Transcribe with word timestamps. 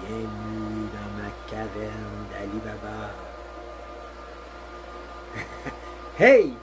Bienvenue 0.00 0.88
dans 0.92 1.22
ma 1.22 1.30
caverne 1.50 2.26
d'Ali 2.30 2.60
Baba. 2.64 3.10
hey! 6.18 6.54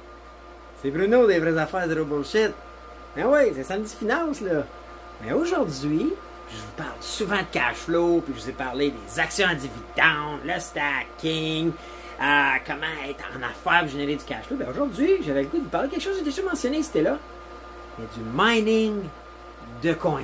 C'est 0.81 0.91
Bruno 0.91 1.27
des 1.27 1.39
vraies 1.39 1.57
affaires 1.57 1.87
de 1.87 2.03
bullshit. 2.03 2.51
Ben 3.15 3.25
oui, 3.27 3.51
c'est 3.55 3.63
samedi 3.63 3.93
finance 3.93 4.41
là. 4.41 4.63
Mais 5.23 5.33
aujourd'hui, 5.33 6.13
je 6.49 6.57
vous 6.57 6.71
parle 6.77 7.01
souvent 7.01 7.37
de 7.37 7.47
cash 7.51 7.75
flow, 7.75 8.21
puis 8.21 8.33
je 8.37 8.43
vous 8.43 8.49
ai 8.49 8.53
parlé 8.53 8.91
des 8.91 9.19
actions 9.19 9.47
à 9.47 9.55
dividendes, 9.55 10.39
le 10.45 10.59
stacking, 10.59 11.71
euh, 12.21 12.57
comment 12.65 13.09
être 13.09 13.25
en 13.35 13.43
affaires 13.43 13.81
pour 13.81 13.89
générer 13.89 14.15
du 14.15 14.23
cash 14.23 14.45
flow. 14.45 14.57
Ben 14.57 14.69
aujourd'hui, 14.69 15.17
j'avais 15.25 15.43
le 15.43 15.49
goût 15.49 15.57
de 15.57 15.63
vous 15.63 15.69
parler 15.69 15.87
de 15.87 15.93
quelque 15.93 16.03
chose 16.03 16.13
que 16.13 16.19
j'ai 16.19 16.31
déjà 16.31 16.43
mentionné, 16.43 16.81
c'était 16.81 17.01
là. 17.01 17.17
Mais 17.97 18.05
du 18.15 18.21
mining 18.33 19.03
de 19.83 19.93
coins. 19.93 20.23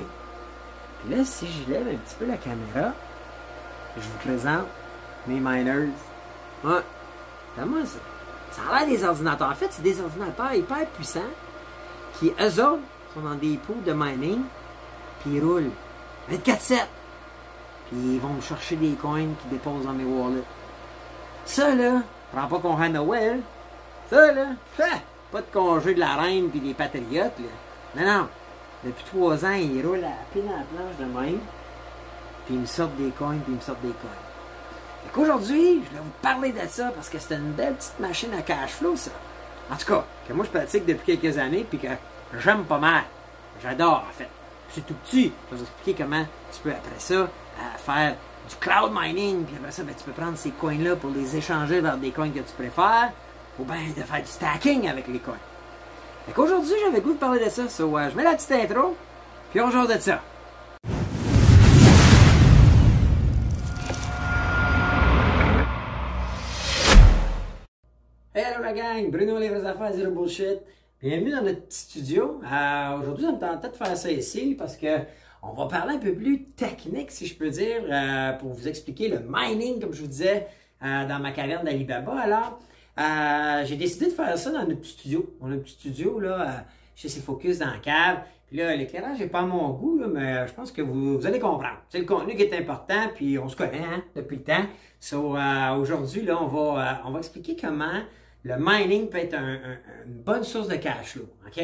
Là, 1.10 1.24
si 1.24 1.46
je 1.46 1.72
lève 1.72 1.86
un 1.86 1.96
petit 1.96 2.14
peu 2.18 2.26
la 2.26 2.36
caméra, 2.36 2.92
je 3.96 4.02
vous 4.02 4.18
présente 4.24 4.66
mes 5.26 5.38
miners. 5.40 5.90
Ouais. 6.64 6.80
Comment 7.54 7.84
ça? 7.84 7.98
Ça 8.50 8.62
a 8.70 8.80
l'air 8.80 8.88
des 8.88 9.04
ordinateurs. 9.04 9.50
En 9.50 9.54
fait, 9.54 9.68
c'est 9.70 9.82
des 9.82 10.00
ordinateurs 10.00 10.54
hyper 10.54 10.86
puissants 10.86 11.20
qui, 12.18 12.32
eux 12.40 12.62
autres, 12.62 12.82
sont 13.14 13.20
dans 13.20 13.34
des 13.34 13.56
pots 13.56 13.76
de 13.84 13.92
mining, 13.92 14.40
puis 15.20 15.36
ils 15.36 15.44
roulent 15.44 15.70
24-7. 16.30 16.80
Puis 17.88 17.98
ils 18.14 18.20
vont 18.20 18.34
me 18.34 18.40
chercher 18.40 18.76
des 18.76 18.92
coins 18.94 19.28
qu'ils 19.40 19.50
déposent 19.50 19.84
dans 19.84 19.92
mes 19.92 20.04
wallets. 20.04 20.42
Ça, 21.44 21.74
là, 21.74 22.02
prends 22.32 22.48
pas 22.48 22.58
qu'on 22.58 22.80
à 22.80 22.88
Noël. 22.88 23.40
Ça, 24.10 24.32
là, 24.32 24.46
pas 25.32 25.40
de 25.40 25.46
congé 25.52 25.94
de 25.94 26.00
la 26.00 26.16
reine 26.16 26.50
puis 26.50 26.60
des 26.60 26.74
patriotes, 26.74 27.38
là. 27.38 28.02
Non, 28.02 28.06
non. 28.06 28.28
Depuis 28.86 29.04
trois 29.04 29.44
ans, 29.44 29.52
ils 29.52 29.84
roulent 29.84 30.04
à 30.04 30.32
peine 30.32 30.48
à 30.48 30.58
la 30.58 30.64
planche 30.64 30.96
de 31.00 31.04
même. 31.04 31.40
Puis 32.46 32.54
ils 32.54 32.60
me 32.60 32.66
sortent 32.66 32.94
des 32.94 33.10
coins, 33.10 33.36
puis 33.38 33.52
ils 33.52 33.56
me 33.56 33.60
sortent 33.60 33.82
des 33.82 33.88
coins. 33.88 34.10
Fait 35.02 35.10
qu'aujourd'hui, 35.12 35.82
je 35.84 35.96
vais 35.96 36.02
vous 36.02 36.22
parler 36.22 36.52
de 36.52 36.68
ça 36.68 36.90
parce 36.94 37.08
que 37.08 37.18
c'est 37.18 37.34
une 37.34 37.50
belle 37.50 37.74
petite 37.74 37.98
machine 37.98 38.32
à 38.38 38.42
cash 38.42 38.70
flow, 38.70 38.94
ça. 38.94 39.10
En 39.72 39.74
tout 39.74 39.86
cas, 39.86 40.04
que 40.28 40.32
moi 40.32 40.44
je 40.44 40.56
pratique 40.56 40.86
depuis 40.86 41.18
quelques 41.18 41.36
années, 41.36 41.66
puis 41.68 41.78
que 41.78 41.88
j'aime 42.38 42.62
pas 42.62 42.78
mal. 42.78 43.02
J'adore, 43.60 44.04
en 44.08 44.12
fait. 44.12 44.28
C'est 44.70 44.86
tout 44.86 44.94
petit. 44.94 45.32
Je 45.50 45.56
vais 45.56 45.56
vous 45.56 45.62
expliquer 45.62 46.04
comment 46.04 46.24
tu 46.52 46.60
peux, 46.60 46.70
après 46.70 46.98
ça, 46.98 47.14
euh, 47.14 47.28
faire 47.78 48.14
du 48.48 48.54
cloud 48.56 48.92
mining, 48.94 49.44
puis 49.44 49.56
après 49.56 49.72
ça, 49.72 49.82
ben, 49.82 49.94
tu 49.96 50.04
peux 50.04 50.12
prendre 50.12 50.38
ces 50.38 50.50
coins-là 50.50 50.94
pour 50.94 51.10
les 51.10 51.36
échanger 51.36 51.80
vers 51.80 51.96
des 51.96 52.12
coins 52.12 52.30
que 52.30 52.38
tu 52.38 52.52
préfères, 52.56 53.10
ou 53.58 53.64
bien 53.64 53.80
de 53.96 54.02
faire 54.02 54.20
du 54.22 54.30
stacking 54.30 54.88
avec 54.88 55.08
les 55.08 55.18
coins. 55.18 55.34
Fait 56.26 56.32
qu'aujourd'hui, 56.32 56.74
j'avais 56.84 57.00
goût 57.00 57.12
de 57.12 57.18
parler 57.18 57.44
de 57.44 57.48
ça, 57.48 57.68
so, 57.68 57.96
euh, 57.96 58.10
je 58.10 58.16
mets 58.16 58.24
la 58.24 58.34
petite 58.34 58.50
intro, 58.50 58.96
puis 59.52 59.60
on 59.60 59.70
joue 59.70 59.86
de 59.86 59.96
ça. 60.00 60.20
Hello 68.34 68.60
la 68.60 68.72
gang, 68.72 69.08
Bruno 69.10 69.38
Les 69.38 69.64
Affaires, 69.64 69.92
Zero 69.92 70.10
Bullshit. 70.10 70.58
Bienvenue 71.00 71.30
dans 71.30 71.42
notre 71.42 71.64
petit 71.66 71.78
studio. 71.78 72.40
Euh, 72.44 72.98
Aujourd'hui, 73.00 73.26
on 73.26 73.36
me 73.36 73.38
tentait 73.40 73.68
de 73.68 73.76
faire 73.76 73.96
ça 73.96 74.10
ici 74.10 74.56
parce 74.58 74.76
que 74.76 74.98
on 75.42 75.52
va 75.52 75.66
parler 75.66 75.94
un 75.94 75.98
peu 75.98 76.12
plus 76.12 76.42
technique, 76.56 77.12
si 77.12 77.26
je 77.26 77.36
peux 77.36 77.50
dire, 77.50 77.84
euh, 77.88 78.32
pour 78.32 78.52
vous 78.52 78.66
expliquer 78.66 79.08
le 79.08 79.20
mining, 79.28 79.80
comme 79.80 79.92
je 79.92 80.00
vous 80.00 80.08
disais, 80.08 80.48
euh, 80.84 81.06
dans 81.06 81.20
ma 81.20 81.30
caverne 81.30 81.64
d'Alibaba. 81.64 82.18
Alors, 82.18 82.58
euh, 82.98 83.64
j'ai 83.64 83.76
décidé 83.76 84.06
de 84.06 84.10
faire 84.12 84.36
ça 84.38 84.50
dans 84.50 84.60
notre 84.66 84.80
petit 84.80 84.92
studio. 84.92 85.34
On 85.40 85.50
a 85.50 85.54
un 85.54 85.58
petit 85.58 85.74
studio, 85.74 86.18
là, 86.20 86.40
euh, 86.42 86.52
chez 86.94 87.08
ces 87.08 87.20
Focus 87.20 87.58
dans 87.58 87.70
la 87.70 87.78
cave. 87.78 88.18
Puis 88.48 88.56
là, 88.58 88.74
l'éclairage 88.76 89.18
n'est 89.18 89.26
pas 89.26 89.40
à 89.40 89.46
mon 89.46 89.70
goût, 89.70 89.98
là, 89.98 90.06
mais 90.06 90.46
je 90.46 90.52
pense 90.54 90.70
que 90.70 90.80
vous, 90.80 91.26
allez 91.26 91.40
comprendre. 91.40 91.78
C'est 91.88 91.98
le 91.98 92.04
contenu 92.04 92.36
qui 92.36 92.42
est 92.42 92.56
important, 92.56 93.08
puis 93.14 93.38
on 93.38 93.48
se 93.48 93.56
connaît 93.56 93.82
hein, 93.84 94.02
depuis 94.14 94.36
le 94.36 94.42
temps. 94.44 94.64
So, 95.00 95.36
euh, 95.36 95.74
aujourd'hui, 95.74 96.22
là, 96.22 96.40
on 96.40 96.46
va, 96.46 96.80
euh, 96.80 96.94
on 97.06 97.10
va 97.10 97.18
expliquer 97.18 97.56
comment 97.60 98.02
le 98.44 98.54
mining 98.58 99.08
peut 99.08 99.18
être 99.18 99.34
un- 99.34 99.54
un- 99.54 100.06
une 100.06 100.14
bonne 100.22 100.44
source 100.44 100.68
de 100.68 100.76
cash 100.76 101.14
flow. 101.14 101.24
OK? 101.46 101.54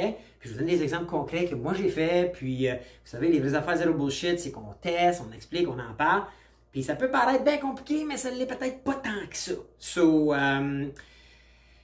Puis 0.41 0.49
je 0.49 0.55
vous 0.55 0.59
donne 0.59 0.67
des 0.69 0.83
exemples 0.83 1.07
concrets 1.07 1.45
que 1.45 1.55
moi 1.55 1.73
j'ai 1.75 1.89
fait. 1.89 2.33
Puis, 2.33 2.69
euh, 2.69 2.75
vous 2.75 2.79
savez, 3.11 3.29
les 3.29 3.39
vraies 3.39 3.55
affaires 3.55 3.77
zéro 3.77 3.95
bullshit, 3.95 4.41
c'est 4.41 4.51
qu'on 4.51 4.73
teste, 4.81 5.23
on 5.27 5.33
explique, 5.33 5.69
on 5.69 5.79
en 5.79 5.95
parle. 5.97 6.25
Puis 6.73 6.83
ça 6.83 6.97
peut 6.97 7.09
paraître 7.11 7.45
bien 7.45 7.59
compliqué, 7.59 8.05
mais 8.05 8.17
ça 8.17 8.33
ne 8.33 8.37
l'est 8.39 8.47
peut-être 8.47 8.83
pas 8.83 8.95
tant 8.95 9.11
que 9.31 9.37
ça. 9.37 9.53
So, 9.79 10.35
euh, 10.35 10.87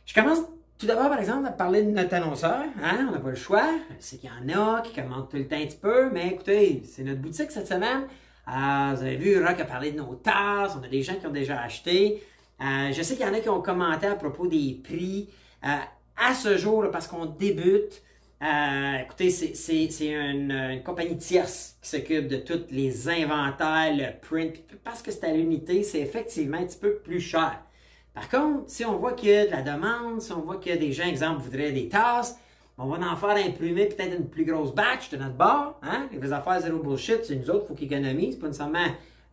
je 0.09 0.15
commence 0.15 0.39
tout 0.79 0.87
d'abord, 0.87 1.09
par 1.09 1.19
exemple, 1.19 1.47
à 1.47 1.51
parler 1.51 1.83
de 1.83 1.91
notre 1.91 2.15
annonceur. 2.15 2.63
Hein? 2.83 3.07
On 3.09 3.13
n'a 3.13 3.19
pas 3.19 3.31
le 3.31 3.35
choix. 3.35 3.69
Sais 3.99 4.17
qu'il 4.17 4.31
y 4.31 4.53
en 4.55 4.77
a 4.77 4.81
qui 4.83 4.95
commentent 4.95 5.29
tout 5.31 5.37
le 5.37 5.47
temps 5.49 5.57
un 5.57 5.67
petit 5.67 5.77
peu, 5.77 6.09
mais 6.11 6.29
écoutez, 6.29 6.83
c'est 6.87 7.03
notre 7.03 7.21
boutique 7.21 7.51
cette 7.51 7.67
semaine. 7.67 8.07
Euh, 8.49 8.95
vous 8.95 9.03
avez 9.03 9.17
vu, 9.17 9.45
Rock 9.45 9.59
a 9.61 9.65
parlé 9.65 9.91
de 9.93 9.99
nos 9.99 10.15
tasses. 10.15 10.77
On 10.81 10.85
a 10.85 10.89
des 10.89 11.03
gens 11.03 11.17
qui 11.17 11.27
ont 11.27 11.31
déjà 11.33 11.61
acheté. 11.61 12.23
Euh, 12.61 12.93
je 12.93 13.03
sais 13.03 13.17
qu'il 13.17 13.27
y 13.27 13.29
en 13.29 13.35
a 13.35 13.41
qui 13.41 13.49
ont 13.49 13.61
commenté 13.61 14.07
à 14.07 14.15
propos 14.15 14.47
des 14.47 14.81
prix. 14.83 15.29
Euh, 15.65 15.69
à 16.17 16.33
ce 16.35 16.57
jour, 16.57 16.83
là, 16.85 16.89
parce 16.91 17.07
qu'on 17.09 17.27
débute, 17.27 18.01
euh, 18.43 18.99
écoutez, 19.03 19.31
c'est- 19.31 19.55
c'est 19.55 19.89
c'est 19.91 20.09
une, 20.11 20.53
une 20.53 20.83
compagnie 20.85 21.19
tierce 21.19 21.77
qui 21.83 21.89
s'occupe 21.91 22.29
de 22.29 22.37
tous 22.37 22.67
les 22.71 23.09
inventaires, 23.09 23.93
le 23.95 24.19
print. 24.21 24.55
Parce 24.85 25.03
que 25.03 25.11
c'est 25.11 25.25
à 25.25 25.33
l'unité, 25.33 25.83
c'est 25.83 26.01
effectivement 26.01 26.59
un 26.59 26.65
petit 26.65 26.79
peu 26.79 26.95
plus 26.95 27.21
cher. 27.21 27.61
Par 28.19 28.29
contre, 28.29 28.65
si 28.67 28.85
on 28.85 28.99
voit 28.99 29.13
qu'il 29.13 29.29
y 29.29 29.37
a 29.37 29.47
de 29.47 29.53
la 29.53 29.63
demande, 29.63 30.21
si 30.21 30.33
on 30.33 30.41
voit 30.41 30.57
qu'il 30.57 30.73
y 30.73 30.75
a 30.75 30.79
des 30.79 30.91
gens, 30.91 31.05
exemple, 31.05 31.41
voudraient 31.41 31.71
des 31.71 31.89
tasses, 31.89 32.37
on 32.77 32.87
va 32.87 32.99
en 33.09 33.15
faire 33.15 33.37
imprimer 33.47 33.87
peut-être 33.87 34.17
une 34.17 34.29
plus 34.29 34.45
grosse 34.45 34.75
batch 34.75 35.09
de 35.11 35.19
notre 35.19 35.37
bar. 35.37 35.79
Hein? 35.83 36.09
Les 36.11 36.33
affaires 36.33 36.61
zéro 36.61 36.81
bullshit, 36.81 37.25
c'est 37.25 37.37
nous 37.37 37.49
autres, 37.49 37.67
il 37.67 37.69
faut 37.69 37.75
qu'ils 37.75 37.93
économisent, 37.93 38.35
pas 38.35 38.49
nécessairement 38.49 38.87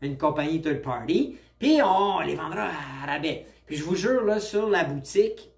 une 0.03 0.19
compagnie 0.19 0.61
third 0.61 0.83
party. 0.83 1.35
Puis 1.57 1.79
on 1.81 2.19
les 2.19 2.35
vendra 2.35 2.67
à 2.67 3.11
rabais. 3.11 3.47
Puis 3.65 3.75
je 3.75 3.83
vous 3.83 3.95
jure, 3.95 4.23
là, 4.23 4.39
sur 4.39 4.69
la 4.69 4.83
boutique, 4.83 5.49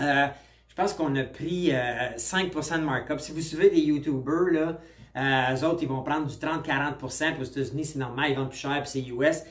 euh, 0.00 0.26
je 0.68 0.74
pense 0.74 0.94
qu'on 0.94 1.14
a 1.16 1.24
pris 1.24 1.72
euh, 1.74 2.16
5% 2.16 2.78
de 2.80 2.84
markup. 2.84 3.20
Si 3.20 3.32
vous 3.32 3.42
suivez 3.42 3.68
des 3.68 3.80
YouTubers, 3.80 4.50
là, 4.50 4.78
euh, 5.16 5.56
eux 5.56 5.64
autres, 5.66 5.82
ils 5.82 5.88
vont 5.88 6.02
prendre 6.02 6.26
du 6.26 6.36
30-40%. 6.36 7.34
Puis 7.34 7.42
aux 7.42 7.44
États-Unis, 7.44 7.84
c'est 7.84 7.98
normal, 7.98 8.30
ils 8.30 8.36
vendent 8.36 8.48
plus 8.48 8.58
cher, 8.58 8.80
puis 8.80 8.88
c'est 8.90 9.02
US. 9.02 9.44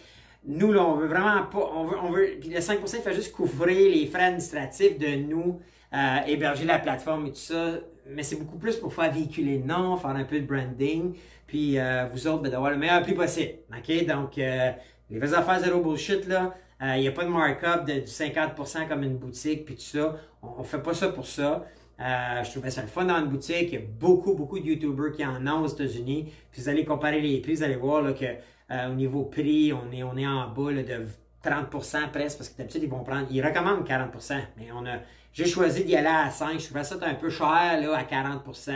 Nous, 0.46 0.72
là, 0.72 0.84
on 0.84 0.96
veut 0.96 1.08
vraiment 1.08 1.44
pas. 1.44 1.72
On 1.74 1.86
veut, 1.86 1.98
on 2.02 2.12
veut, 2.12 2.38
puis 2.40 2.50
le 2.50 2.60
5%, 2.60 2.96
il 2.98 3.02
fait 3.02 3.14
juste 3.14 3.32
couvrir 3.32 3.92
les 3.92 4.06
frais 4.08 4.26
administratifs 4.26 4.98
de 4.98 5.16
nous, 5.16 5.62
euh, 5.94 6.18
héberger 6.28 6.66
la 6.66 6.80
plateforme 6.80 7.28
et 7.28 7.32
tout 7.32 7.38
ça. 7.38 7.76
Mais 8.10 8.24
c'est 8.24 8.36
beaucoup 8.36 8.58
plus 8.58 8.76
pour 8.76 8.94
faire 8.94 9.12
véhiculer 9.12 9.60
le 9.60 9.66
nom, 9.66 9.96
faire 9.96 10.12
un 10.12 10.26
peu 10.26 10.40
de 10.40 10.46
branding. 10.46 11.16
Puis 11.48 11.80
euh, 11.80 12.06
vous 12.12 12.28
autres, 12.28 12.44
ben, 12.44 12.50
d'avoir 12.50 12.72
le 12.72 12.78
meilleur 12.78 13.02
prix 13.02 13.14
possible. 13.14 13.54
OK? 13.72 14.06
Donc, 14.06 14.38
euh, 14.38 14.72
les 15.10 15.20
vraies 15.20 15.34
affaires 15.34 15.60
zéro 15.60 15.82
bullshit, 15.82 16.28
là, 16.28 16.54
il 16.82 17.02
n'y 17.02 17.08
a 17.08 17.12
pas 17.14 17.24
de 17.24 17.30
markup 17.30 17.86
de, 17.86 18.02
du 18.02 18.12
50% 18.12 18.90
comme 18.90 19.04
une 19.04 19.16
boutique, 19.16 19.64
puis 19.64 19.76
tout 19.76 19.82
ça. 19.82 20.18
On 20.42 20.64
fait 20.64 20.82
pas 20.82 20.94
ça 20.94 21.08
pour 21.08 21.26
ça. 21.26 21.66
Euh, 22.00 22.44
je 22.44 22.52
trouvais 22.52 22.72
ça 22.72 22.82
le 22.82 22.88
fun 22.88 23.06
dans 23.06 23.20
une 23.20 23.28
boutique. 23.28 23.70
Il 23.70 23.74
y 23.74 23.78
a 23.78 23.86
beaucoup, 24.00 24.34
beaucoup 24.34 24.60
de 24.60 24.66
YouTubers 24.66 25.12
qui 25.12 25.26
en 25.26 25.46
ont 25.48 25.62
aux 25.62 25.68
États-Unis. 25.68 26.34
Puis 26.52 26.62
vous 26.62 26.70
allez 26.70 26.86
comparer 26.86 27.22
les 27.22 27.40
prix, 27.40 27.56
vous 27.56 27.64
allez 27.64 27.76
voir 27.76 28.02
là, 28.02 28.14
que 28.14 28.26
euh, 28.74 28.92
au 28.92 28.96
niveau 28.96 29.24
prix, 29.24 29.72
on 29.74 29.92
est, 29.92 30.04
on 30.04 30.18
est 30.18 30.28
en 30.28 30.48
bas 30.50 30.72
là, 30.72 30.84
de 30.84 31.06
30% 31.44 32.12
presque, 32.12 32.38
parce 32.38 32.50
que 32.50 32.58
d'habitude, 32.58 32.84
ils 32.84 32.90
vont 32.90 33.04
prendre. 33.04 33.28
Ils 33.30 33.46
recommandent 33.46 33.88
40%. 33.88 34.40
Mais 34.58 34.68
on 34.74 34.86
a. 34.86 35.00
J'ai 35.34 35.46
choisi 35.46 35.84
d'y 35.84 35.96
aller 35.96 36.08
à 36.08 36.30
5. 36.30 36.60
Je 36.60 36.66
trouvais 36.66 36.84
ça 36.84 36.96
un 37.02 37.16
peu 37.16 37.30
cher 37.30 37.80
là, 37.82 37.98
à 37.98 38.04
40%. 38.04 38.74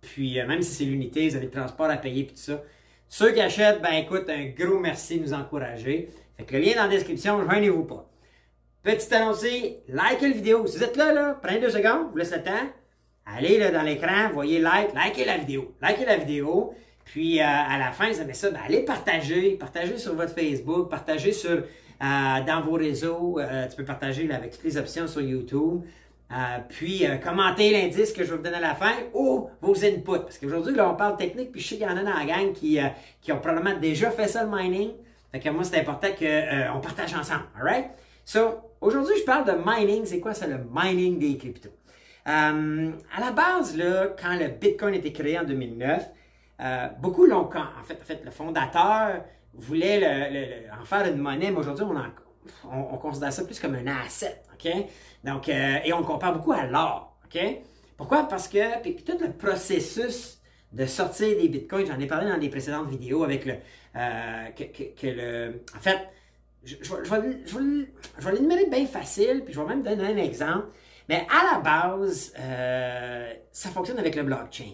Puis 0.00 0.38
euh, 0.38 0.46
même 0.46 0.62
si 0.62 0.74
c'est 0.74 0.84
l'unité, 0.84 1.28
vous 1.28 1.36
avez 1.36 1.46
le 1.46 1.50
transport 1.50 1.90
à 1.90 1.96
payer 1.96 2.24
puis 2.24 2.34
tout 2.34 2.40
ça. 2.40 2.62
Ceux 3.08 3.32
qui 3.32 3.40
achètent, 3.40 3.82
ben 3.82 3.92
écoute, 3.92 4.28
un 4.28 4.46
gros 4.46 4.78
merci 4.78 5.18
de 5.18 5.24
nous 5.24 5.32
encourager. 5.32 6.10
Fait 6.36 6.44
que 6.44 6.54
le 6.54 6.60
lien 6.60 6.74
dans 6.74 6.82
la 6.82 6.88
description, 6.88 7.42
joignez-vous 7.42 7.84
pas. 7.84 8.08
Petit 8.82 9.12
annoncé, 9.14 9.80
likez 9.88 10.28
la 10.28 10.34
vidéo. 10.34 10.66
Si 10.66 10.78
vous 10.78 10.84
êtes 10.84 10.96
là, 10.96 11.12
là, 11.12 11.38
prenez 11.42 11.60
deux 11.60 11.70
secondes, 11.70 12.10
vous 12.10 12.16
laissez 12.16 12.36
le 12.36 12.42
temps. 12.44 12.66
Allez 13.24 13.58
là, 13.58 13.70
dans 13.70 13.82
l'écran, 13.82 14.30
voyez 14.32 14.60
like, 14.60 14.90
likez 14.94 15.24
la 15.24 15.38
vidéo. 15.38 15.74
Likez 15.82 16.04
la 16.04 16.16
vidéo. 16.16 16.74
Puis 17.06 17.40
euh, 17.40 17.44
à 17.46 17.78
la 17.78 17.92
fin, 17.92 18.10
vous 18.10 18.20
aimez 18.20 18.34
ça, 18.34 18.50
ben, 18.50 18.60
allez 18.66 18.80
partager. 18.80 19.52
Partagez 19.52 19.96
sur 19.96 20.14
votre 20.14 20.34
Facebook, 20.34 20.90
partagez 20.90 21.32
sur, 21.32 21.50
euh, 21.50 21.64
dans 22.00 22.60
vos 22.62 22.74
réseaux. 22.74 23.38
Euh, 23.38 23.66
tu 23.68 23.76
peux 23.76 23.84
partager 23.84 24.30
avec 24.30 24.52
toutes 24.52 24.64
les 24.64 24.76
options 24.76 25.06
sur 25.06 25.22
YouTube. 25.22 25.82
Euh, 26.32 26.34
puis 26.68 27.06
euh, 27.06 27.16
commentez 27.18 27.70
l'indice 27.70 28.12
que 28.12 28.24
je 28.24 28.30
vais 28.30 28.36
vous 28.36 28.42
donner 28.42 28.56
à 28.56 28.60
la 28.60 28.74
fin 28.74 28.92
ou 29.14 29.48
vos 29.62 29.84
inputs. 29.84 30.02
Parce 30.24 30.38
qu'aujourd'hui, 30.38 30.74
là, 30.74 30.90
on 30.90 30.96
parle 30.96 31.16
technique, 31.16 31.52
puis 31.52 31.60
je 31.60 31.68
sais 31.68 31.76
qu'il 31.76 31.86
y 31.86 31.88
en 31.88 31.96
a 31.96 32.02
dans 32.02 32.12
la 32.12 32.24
gang 32.24 32.52
qui, 32.52 32.80
qui 33.22 33.32
ont 33.32 33.38
probablement 33.38 33.78
déjà 33.78 34.10
fait 34.10 34.26
ça 34.26 34.42
le 34.42 34.50
mining. 34.52 34.90
Fait 35.30 35.38
que 35.38 35.48
moi, 35.50 35.62
c'est 35.62 35.78
important 35.78 36.08
qu'on 36.08 36.80
partage 36.80 37.14
ensemble. 37.14 37.44
Alright? 37.56 37.86
So, 38.24 38.40
aujourd'hui, 38.80 39.14
je 39.20 39.24
parle 39.24 39.46
de 39.46 39.54
mining. 39.64 40.04
C'est 40.04 40.18
quoi 40.18 40.34
ça, 40.34 40.48
le 40.48 40.58
mining 40.74 41.20
des 41.20 41.38
cryptos? 41.38 41.70
À 42.24 42.50
la 43.20 43.30
base, 43.30 43.76
là, 43.76 44.08
quand 44.20 44.36
le 44.36 44.48
Bitcoin 44.48 44.94
a 44.94 44.96
été 44.96 45.12
créé 45.12 45.38
en 45.38 45.44
2009, 45.44 46.10
euh, 46.60 46.88
beaucoup 47.00 47.26
l'ont. 47.26 47.48
En 47.48 47.82
fait, 47.84 47.98
en 48.00 48.04
fait, 48.04 48.22
le 48.24 48.30
fondateur 48.30 49.22
voulait 49.54 49.98
le- 50.00 50.34
le- 50.34 50.80
en 50.80 50.84
faire 50.84 51.06
une 51.06 51.18
monnaie, 51.18 51.50
mais 51.50 51.58
aujourd'hui, 51.58 51.84
on, 51.84 51.96
on, 52.70 52.94
on 52.94 52.98
considère 52.98 53.32
ça 53.32 53.44
plus 53.44 53.58
comme 53.58 53.74
un 53.74 53.86
asset. 53.86 54.42
OK? 54.54 54.70
Donc, 55.24 55.48
euh, 55.48 55.76
et 55.84 55.92
on 55.92 56.02
compare 56.02 56.32
beaucoup 56.34 56.52
à 56.52 56.64
l'or. 56.64 57.16
OK? 57.24 57.38
Pourquoi? 57.96 58.24
Parce 58.28 58.48
que 58.48 58.82
tout 59.04 59.18
le 59.20 59.32
processus 59.32 60.40
de 60.72 60.86
sortir 60.86 61.28
des 61.36 61.48
bitcoins. 61.48 61.86
J'en 61.86 61.98
ai 61.98 62.06
parlé 62.06 62.28
dans 62.30 62.38
des 62.38 62.48
précédentes 62.48 62.88
vidéos 62.88 63.24
avec 63.24 63.44
le. 63.46 63.54
Euh, 63.96 64.48
que, 64.50 65.06
le 65.06 65.62
en 65.74 65.80
fait, 65.80 65.98
je, 66.64 66.76
je, 66.82 66.94
vais, 66.94 67.38
je, 67.46 68.28
l'énumérer 68.30 68.66
bien 68.66 68.86
facile, 68.86 69.42
puis 69.44 69.54
je 69.54 69.60
vais 69.60 69.66
même 69.66 69.82
donner 69.82 70.04
un 70.04 70.16
exemple. 70.16 70.66
Mais 71.08 71.26
à 71.30 71.54
la 71.54 71.60
base, 71.60 72.34
euh, 72.38 73.32
ça 73.52 73.70
fonctionne 73.70 73.98
avec 73.98 74.16
le 74.16 74.22
blockchain. 74.24 74.72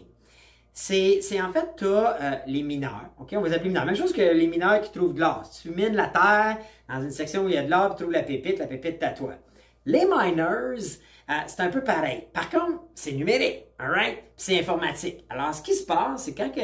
C'est, 0.73 1.21
en 1.41 1.53
fait, 1.53 1.77
tu 1.77 1.85
as 1.85 2.17
euh, 2.21 2.37
les 2.47 2.63
mineurs. 2.63 3.11
OK? 3.21 3.29
On 3.33 3.41
va 3.41 3.49
les 3.49 3.55
appeler 3.55 3.69
mineurs. 3.69 3.85
Même 3.85 3.97
chose 3.97 4.13
que 4.13 4.23
les 4.23 4.47
mineurs 4.47 4.81
qui 4.81 4.91
trouvent 4.91 5.15
de 5.15 5.21
l'or. 5.21 5.45
Si 5.51 5.69
tu 5.69 5.75
mines 5.75 5.95
la 5.95 6.07
terre 6.07 6.59
dans 6.89 7.03
une 7.03 7.11
section 7.11 7.45
où 7.45 7.49
il 7.49 7.55
y 7.55 7.59
a 7.59 7.63
de 7.63 7.71
l'or, 7.71 7.91
tu 7.91 8.03
trouves 8.03 8.13
la 8.13 8.23
pépite, 8.23 8.59
la 8.59 8.67
pépite 8.67 9.03
à 9.03 9.11
toi. 9.11 9.35
Les 9.85 10.07
miners, 10.07 10.99
euh, 11.29 11.35
c'est 11.47 11.61
un 11.61 11.69
peu 11.69 11.83
pareil. 11.83 12.25
Par 12.33 12.49
contre, 12.49 12.85
c'est 12.95 13.13
numérique, 13.13 13.67
alright? 13.79 14.19
C'est 14.37 14.59
informatique. 14.59 15.25
Alors, 15.29 15.55
ce 15.55 15.63
qui 15.63 15.75
se 15.75 15.85
passe, 15.85 16.25
c'est 16.25 16.35
quand 16.35 16.51
que, 16.51 16.61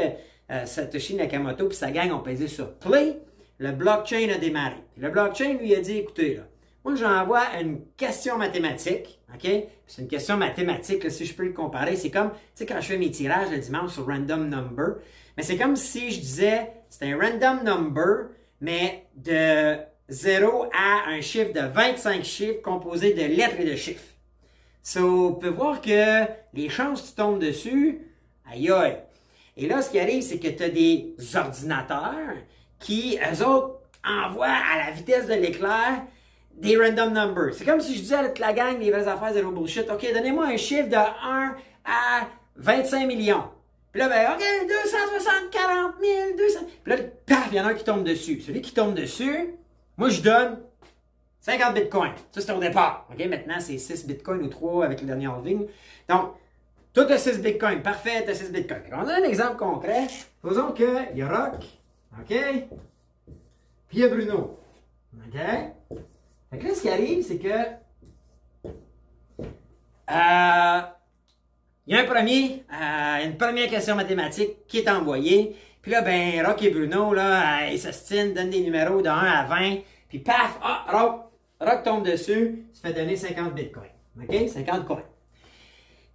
euh, 0.51 0.65
Satoshi 0.65 1.15
Nakamoto 1.15 1.71
et 1.71 1.75
sa 1.75 1.91
gang 1.91 2.11
ont 2.13 2.21
pesé 2.21 2.49
sur 2.49 2.75
Play, 2.75 3.21
le 3.59 3.73
blockchain 3.73 4.29
a 4.35 4.39
démarré. 4.39 4.77
Le 4.97 5.11
blockchain 5.11 5.55
lui 5.55 5.75
a 5.75 5.81
dit, 5.81 5.99
écoutez, 5.99 6.37
là, 6.37 6.43
moi 6.85 6.95
j'envoie 6.95 7.43
une 7.61 7.85
question 7.97 8.39
mathématique, 8.39 9.18
OK? 9.35 9.51
C'est 9.87 10.03
une 10.03 10.09
question 10.09 10.37
mathématique, 10.37 11.11
si 11.11 11.25
je 11.25 11.35
peux 11.35 11.45
le 11.45 11.53
comparer. 11.53 11.97
C'est 11.97 12.11
comme, 12.11 12.31
tu 12.31 12.39
sais, 12.55 12.67
quand 12.67 12.81
je 12.81 12.87
fais 12.87 12.99
mes 12.99 13.11
tirages 13.11 13.51
le 13.51 13.59
dimanche 13.59 13.93
sur 13.93 14.07
random 14.07 14.49
number, 14.49 14.97
mais 15.37 15.43
c'est 15.43 15.57
comme 15.57 15.77
si 15.77 16.11
je 16.11 16.21
disais, 16.21 16.73
c'est 16.89 17.11
un 17.11 17.19
random 17.19 17.63
number, 17.65 18.29
mais 18.61 19.07
de 19.17 19.77
0 20.09 20.67
à 20.73 21.11
un 21.11 21.21
chiffre 21.21 21.53
de 21.53 21.61
25 21.61 22.25
chiffres 22.25 22.63
composé 22.63 23.13
de 23.13 23.23
lettres 23.23 23.61
et 23.61 23.65
de 23.65 23.77
chiffres. 23.77 24.15
So, 24.83 25.29
on 25.29 25.33
peut 25.35 25.51
voir 25.51 25.81
que 25.83 26.25
les 26.55 26.69
chances 26.71 27.03
que 27.03 27.09
tu 27.09 27.15
tombes 27.15 27.39
dessus, 27.39 28.01
aïe 28.51 28.71
aïe. 28.71 28.97
Et 29.57 29.67
là, 29.67 29.83
ce 29.83 29.91
qui 29.91 29.99
arrive, 29.99 30.23
c'est 30.23 30.39
que 30.39 30.49
tu 30.49 30.63
as 30.63 30.71
des 30.71 31.15
ordinateurs 31.35 32.37
qui, 32.79 33.19
eux 33.19 33.45
autres, 33.45 33.81
envoient 34.05 34.47
à 34.47 34.87
la 34.87 34.93
vitesse 34.93 35.27
de 35.27 35.35
l'éclair 35.35 36.05
des 36.55 36.77
random 36.77 37.13
numbers. 37.13 37.55
C'est 37.55 37.65
comme 37.65 37.81
si 37.81 37.95
je 37.95 38.01
disais 38.01 38.17
à 38.17 38.29
toute 38.29 38.39
la 38.39 38.53
gang 38.53 38.79
des 38.79 38.91
vraies 38.91 39.07
affaires 39.07 39.33
zéro 39.33 39.51
bullshit, 39.51 39.89
OK, 39.91 40.07
donnez-moi 40.13 40.47
un 40.47 40.57
chiffre 40.57 40.89
de 40.89 40.97
1 40.97 41.57
à 41.85 42.29
25 42.57 43.07
millions. 43.07 43.45
Puis 43.93 44.01
là, 44.01 44.09
ben, 44.09 44.33
OK, 44.33 44.69
260, 44.69 45.51
40 45.51 45.95
000, 46.01 46.37
200. 46.37 46.61
Puis 46.85 46.93
là, 46.93 46.99
paf, 47.27 47.49
il 47.51 47.57
y 47.57 47.61
en 47.61 47.65
a 47.65 47.69
un 47.69 47.75
qui 47.75 47.85
tombe 47.85 48.05
dessus. 48.05 48.41
Celui 48.41 48.61
qui 48.61 48.73
tombe 48.73 48.95
dessus, 48.95 49.55
moi, 49.97 50.11
je 50.11 50.21
donne 50.21 50.59
50 51.41 51.75
bitcoins. 51.75 52.13
Ça, 52.33 52.41
c'était 52.41 52.53
au 52.53 52.61
départ. 52.61 53.07
OK? 53.11 53.25
Maintenant, 53.27 53.61
c'est 53.61 53.79
6 53.79 54.07
bitcoins 54.07 54.43
ou 54.43 54.49
3 54.49 54.85
avec 54.85 55.01
le 55.01 55.07
dernier 55.07 55.27
halving. 55.27 55.67
Donc, 56.09 56.35
tout 56.93 57.07
a 57.09 57.17
6 57.17 57.41
bitcoins. 57.41 57.83
Parfait, 57.83 58.25
tu 58.25 58.31
as 58.31 58.35
6 58.35 58.53
bitcoins. 58.53 58.83
On 58.93 59.07
a 59.07 59.15
un 59.15 59.23
exemple 59.23 59.57
concret. 59.57 60.09
Faisons 60.47 60.73
qu'il 60.73 61.09
y 61.15 61.23
a 61.23 61.29
Rock. 61.29 61.65
OK? 62.21 62.37
Puis 63.89 63.99
il 63.99 64.01
y 64.01 64.05
a 64.05 64.09
Bruno. 64.09 64.59
OK? 65.15 65.99
Fait 66.51 66.59
que 66.59 66.67
là, 66.67 66.75
ce 66.75 66.83
qui 66.83 66.89
arrive, 66.89 67.23
c'est 67.23 67.39
que. 67.39 67.49
Euh, 70.11 70.81
il 71.87 71.95
y 71.95 71.97
a 71.97 72.03
un 72.03 72.05
premier, 72.05 72.65
euh, 72.73 73.25
une 73.25 73.37
première 73.37 73.69
question 73.69 73.95
mathématique 73.95 74.67
qui 74.67 74.79
est 74.79 74.91
envoyée. 74.91 75.57
Puis 75.83 75.91
là, 75.93 76.03
ben, 76.03 76.45
Rock 76.47 76.63
et 76.63 76.71
Bruno, 76.71 77.15
là, 77.15 77.63
euh, 77.63 77.71
ils 77.71 77.79
s'ostinent, 77.79 78.35
donnent 78.35 78.51
des 78.51 78.61
numéros 78.61 79.01
de 79.01 79.09
1 79.09 79.13
à 79.13 79.45
20. 79.45 79.79
Puis 80.09 80.19
paf, 80.19 80.59
ah, 80.63 80.85
Rock, 80.91 81.31
Rock 81.61 81.83
tombe 81.83 82.05
dessus, 82.05 82.67
se 82.73 82.81
fait 82.81 82.93
donner 82.93 83.17
50 83.17 83.55
bitcoins. 83.55 83.89
OK? 84.23 84.49
50 84.49 84.87
coins. 84.87 85.05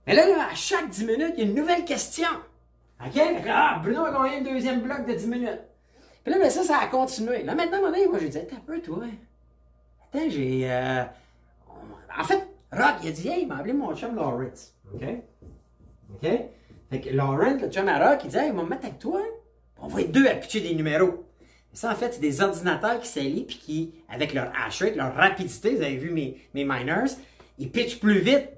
Mais 0.06 0.16
là, 0.16 0.28
là, 0.28 0.48
à 0.52 0.56
chaque 0.56 0.90
10 0.90 1.06
minutes, 1.06 1.34
il 1.38 1.44
y 1.44 1.48
a 1.48 1.50
une 1.50 1.56
nouvelle 1.56 1.86
question. 1.86 2.30
OK? 3.04 3.22
Ah, 3.50 3.80
Bruno 3.82 4.06
a 4.06 4.12
gagné 4.12 4.38
un 4.38 4.54
deuxième 4.54 4.82
bloc 4.82 5.06
de 5.08 5.14
10 5.14 5.28
minutes. 5.28 5.62
Puis 6.24 6.34
là, 6.34 6.40
ben, 6.40 6.50
ça, 6.50 6.64
ça 6.64 6.78
a 6.80 6.88
continué. 6.88 7.44
Là, 7.44 7.56
maintenant, 7.56 7.82
moi, 7.82 7.92
je 8.20 8.26
disais, 8.26 8.46
t'as 8.46 8.58
peu, 8.58 8.80
toi. 8.82 9.06
J'ai. 10.14 10.72
Euh... 10.72 11.04
En 12.18 12.24
fait, 12.24 12.48
Rock, 12.72 12.96
il 13.04 13.10
a 13.10 13.12
dit, 13.12 13.28
hey, 13.28 13.42
il 13.44 13.48
m'a 13.48 13.58
appelé 13.58 13.74
mon 13.74 13.96
chum 13.96 14.16
Lawrence. 14.16 14.74
OK? 14.94 15.04
OK? 16.16 16.30
Fait 16.90 17.02
que 17.02 17.10
Lawrence, 17.10 17.62
le 17.62 17.70
chum 17.70 17.88
à 17.88 17.98
Rock, 17.98 18.22
il 18.24 18.30
dit, 18.30 18.38
hey, 18.38 18.50
il 18.50 18.54
va 18.54 18.64
me 18.64 18.70
mettre 18.70 18.86
avec 18.86 19.00
toi. 19.00 19.22
On 19.80 19.88
va 19.88 20.02
être 20.02 20.12
deux 20.12 20.28
à 20.28 20.36
pitcher 20.36 20.62
des 20.62 20.76
numéros. 20.76 21.26
Et 21.74 21.76
ça, 21.76 21.92
en 21.92 21.96
fait, 21.96 22.14
c'est 22.14 22.22
des 22.22 22.42
ordinateurs 22.42 23.00
qui 23.00 23.08
s'allient 23.08 23.46
puis 23.46 23.58
qui, 23.58 23.94
avec 24.08 24.34
leur 24.34 24.52
hash 24.56 24.84
rate, 24.84 24.96
leur 24.96 25.14
rapidité, 25.16 25.76
vous 25.76 25.82
avez 25.82 25.98
vu 25.98 26.12
mes, 26.12 26.38
mes 26.54 26.64
miners, 26.64 27.12
ils 27.58 27.72
pitchent 27.72 28.00
plus 28.00 28.20
vite 28.20 28.50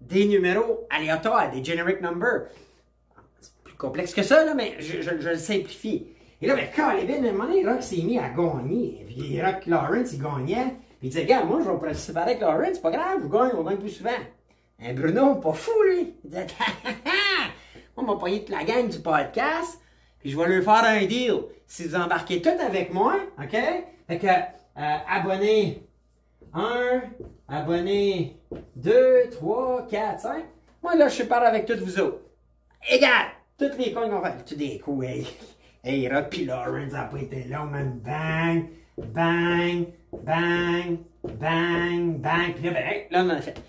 des 0.00 0.26
numéros 0.26 0.86
aléatoires, 0.88 1.50
des 1.50 1.64
generic 1.64 2.00
numbers. 2.00 2.46
C'est 3.40 3.52
plus 3.64 3.74
complexe 3.74 4.14
que 4.14 4.22
ça, 4.22 4.44
là, 4.44 4.54
mais 4.54 4.76
je, 4.78 5.10
le 5.10 5.36
simplifie. 5.36 6.06
Et 6.40 6.46
là, 6.46 6.56
quand 6.74 6.92
les 6.94 7.12
à 7.12 7.20
moment 7.32 7.44
donné, 7.44 7.66
Rock 7.66 7.82
s'est 7.82 8.02
mis 8.02 8.18
à 8.18 8.30
gagner. 8.30 9.04
Puis 9.06 9.42
Rock 9.42 9.66
Lawrence, 9.66 10.12
il 10.12 10.22
gagnait. 10.22 10.76
Puis 11.00 11.08
il 11.08 11.10
disait, 11.10 11.22
regarde, 11.22 11.48
moi, 11.48 11.60
je 11.64 11.70
vais 11.70 11.78
participer 11.78 12.20
avec 12.20 12.40
Lawrence, 12.40 12.74
c'est 12.74 12.82
pas 12.82 12.90
grave, 12.90 13.20
je 13.22 13.28
gagne, 13.28 13.50
on 13.56 13.64
gagne 13.64 13.78
plus 13.78 13.90
souvent. 13.90 14.10
Un 14.80 14.94
Bruno, 14.94 15.34
pas 15.36 15.52
fou, 15.52 15.72
lui. 15.82 16.14
Il 16.24 16.30
disait, 16.30 16.46
moi, 17.96 18.04
on 18.06 18.14
va 18.14 18.24
payer 18.24 18.40
toute 18.40 18.50
la 18.50 18.64
gang 18.64 18.88
du 18.88 18.98
podcast 19.00 19.80
puis 20.20 20.30
je 20.30 20.38
vais 20.38 20.46
leur 20.46 20.62
faire 20.62 20.84
un 20.84 21.04
deal. 21.06 21.40
Si 21.66 21.86
vous 21.86 21.96
embarquez 21.96 22.42
tout 22.42 22.50
avec 22.60 22.92
moi, 22.92 23.16
OK? 23.38 23.56
Fait 24.06 24.18
que, 24.18 24.26
euh, 24.26 24.96
abonné 25.08 25.82
1, 26.52 27.02
abonné 27.48 28.36
2, 28.76 29.30
3, 29.30 29.86
4, 29.88 30.20
5. 30.20 30.44
Moi, 30.82 30.96
là, 30.96 31.08
je 31.08 31.22
pas 31.22 31.38
avec 31.38 31.66
tous 31.66 31.78
vous 31.78 32.00
autres. 32.00 32.20
Égal! 32.90 33.28
Toutes 33.58 33.78
les 33.78 33.92
coins 33.92 34.08
qu'on 34.08 34.22
fait. 34.22 34.44
Tous 34.44 34.54
des 34.56 34.78
coups, 34.78 35.06
hey. 35.06 35.26
Hey, 35.82 36.10
Rock 36.10 36.28
pis 36.28 36.44
Lawrence 36.44 36.92
a 36.92 37.04
pas 37.04 37.16
été 37.16 37.44
long, 37.44 37.64
man. 37.64 37.98
Bang, 38.04 38.68
bang, 39.02 39.86
bang, 40.12 40.98
bang, 41.24 42.18
bang. 42.18 42.54
Puis 42.54 42.64
là, 42.64 42.70
ben, 42.72 43.02
là, 43.10 43.24
on 43.24 43.30
en 43.30 43.30
a 43.30 43.40
fait. 43.40 43.60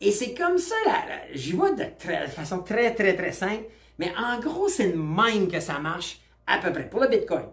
Et 0.00 0.12
c'est 0.12 0.34
comme 0.34 0.58
ça, 0.58 0.74
là, 0.86 1.04
j'y 1.34 1.52
vois 1.52 1.72
de, 1.72 1.84
très, 1.98 2.26
de 2.26 2.30
façon 2.30 2.60
très, 2.60 2.94
très, 2.94 3.16
très 3.16 3.32
simple. 3.32 3.64
Mais 3.98 4.12
en 4.16 4.38
gros, 4.38 4.68
c'est 4.68 4.90
une 4.90 4.96
mine 4.96 5.48
que 5.48 5.60
ça 5.60 5.78
marche 5.78 6.20
à 6.46 6.58
peu 6.58 6.72
près 6.72 6.88
pour 6.88 7.00
le 7.00 7.08
Bitcoin. 7.08 7.46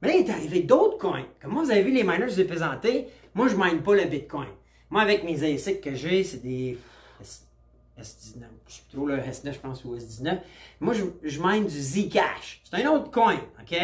Mais 0.00 0.08
là, 0.08 0.14
il 0.14 0.26
est 0.26 0.30
arrivé 0.30 0.60
d'autres 0.60 0.98
coins. 0.98 1.24
Comme 1.40 1.54
vous 1.54 1.70
avez 1.70 1.82
vu 1.82 1.92
les 1.92 2.02
miners 2.02 2.26
que 2.26 2.32
j'ai 2.32 2.44
présentés, 2.44 3.06
moi, 3.34 3.46
je 3.46 3.54
mine 3.54 3.82
pas 3.82 3.94
le 3.94 4.04
Bitcoin. 4.04 4.48
Moi, 4.90 5.00
avec 5.00 5.22
mes 5.22 5.42
ASIC 5.44 5.80
que 5.80 5.94
j'ai, 5.94 6.24
c'est 6.24 6.42
des 6.42 6.76
S19, 7.98 8.44
je 8.66 8.72
sais 8.74 8.82
trop 8.92 9.06
le 9.06 9.16
S9, 9.18 9.52
je 9.52 9.58
pense, 9.58 9.84
ou 9.84 9.96
S19. 9.96 10.40
Moi, 10.80 10.94
je, 10.94 11.04
je 11.22 11.40
mine 11.40 11.66
du 11.66 11.80
Zcash. 11.80 12.62
C'est 12.64 12.84
un 12.84 12.90
autre 12.90 13.10
coin, 13.10 13.36
OK? 13.60 13.78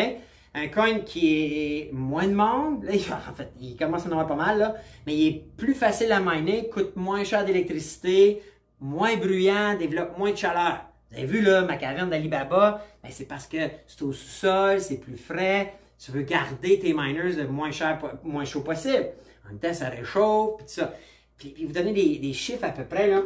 Un 0.58 0.69
coin 0.69 0.99
qui 1.00 1.34
est 1.34 1.93
moins 1.93 2.27
de 2.27 2.34
monde. 2.34 2.82
Là, 2.82 2.93
en 3.31 3.34
fait, 3.34 3.53
il 3.60 3.77
commence 3.77 4.06
à 4.06 4.08
en 4.08 4.12
avoir 4.12 4.27
pas 4.27 4.34
mal, 4.34 4.58
là. 4.58 4.74
Mais 5.06 5.15
il 5.15 5.29
est 5.29 5.44
plus 5.56 5.74
facile 5.74 6.10
à 6.10 6.19
miner, 6.19 6.69
coûte 6.69 6.96
moins 6.96 7.22
cher 7.22 7.44
d'électricité, 7.44 8.43
moins 8.81 9.17
bruyant, 9.17 9.77
développe 9.77 10.19
moins 10.19 10.32
de 10.32 10.36
chaleur. 10.36 10.84
Vous 11.10 11.19
avez 11.19 11.27
vu, 11.27 11.43
là, 11.43 11.62
ma 11.62 11.77
caverne 11.77 12.10
d'Alibaba, 12.10 12.84
ben, 13.03 13.10
c'est 13.12 13.27
parce 13.27 13.46
que 13.46 13.56
c'est 13.86 14.03
au 14.03 14.12
sous-sol, 14.12 14.81
c'est 14.81 14.98
plus 14.98 15.17
frais. 15.17 15.74
Tu 15.98 16.10
veux 16.10 16.22
garder 16.22 16.81
tes 16.81 16.93
miners 16.93 17.36
le 17.36 17.46
moins 17.46 17.70
cher, 17.70 17.98
moins 18.24 18.44
chaud 18.44 18.62
possible. 18.62 19.08
En 19.44 19.50
même 19.50 19.58
temps, 19.58 19.72
ça 19.72 19.88
réchauffe, 19.88 20.56
puis 20.58 20.67
tout 20.67 20.72
ça. 20.72 20.93
Puis, 21.36 21.55
vous 21.65 21.72
donnez 21.72 21.93
des, 21.93 22.32
chiffres 22.32 22.65
à 22.65 22.70
peu 22.70 22.84
près, 22.84 23.06
là. 23.06 23.22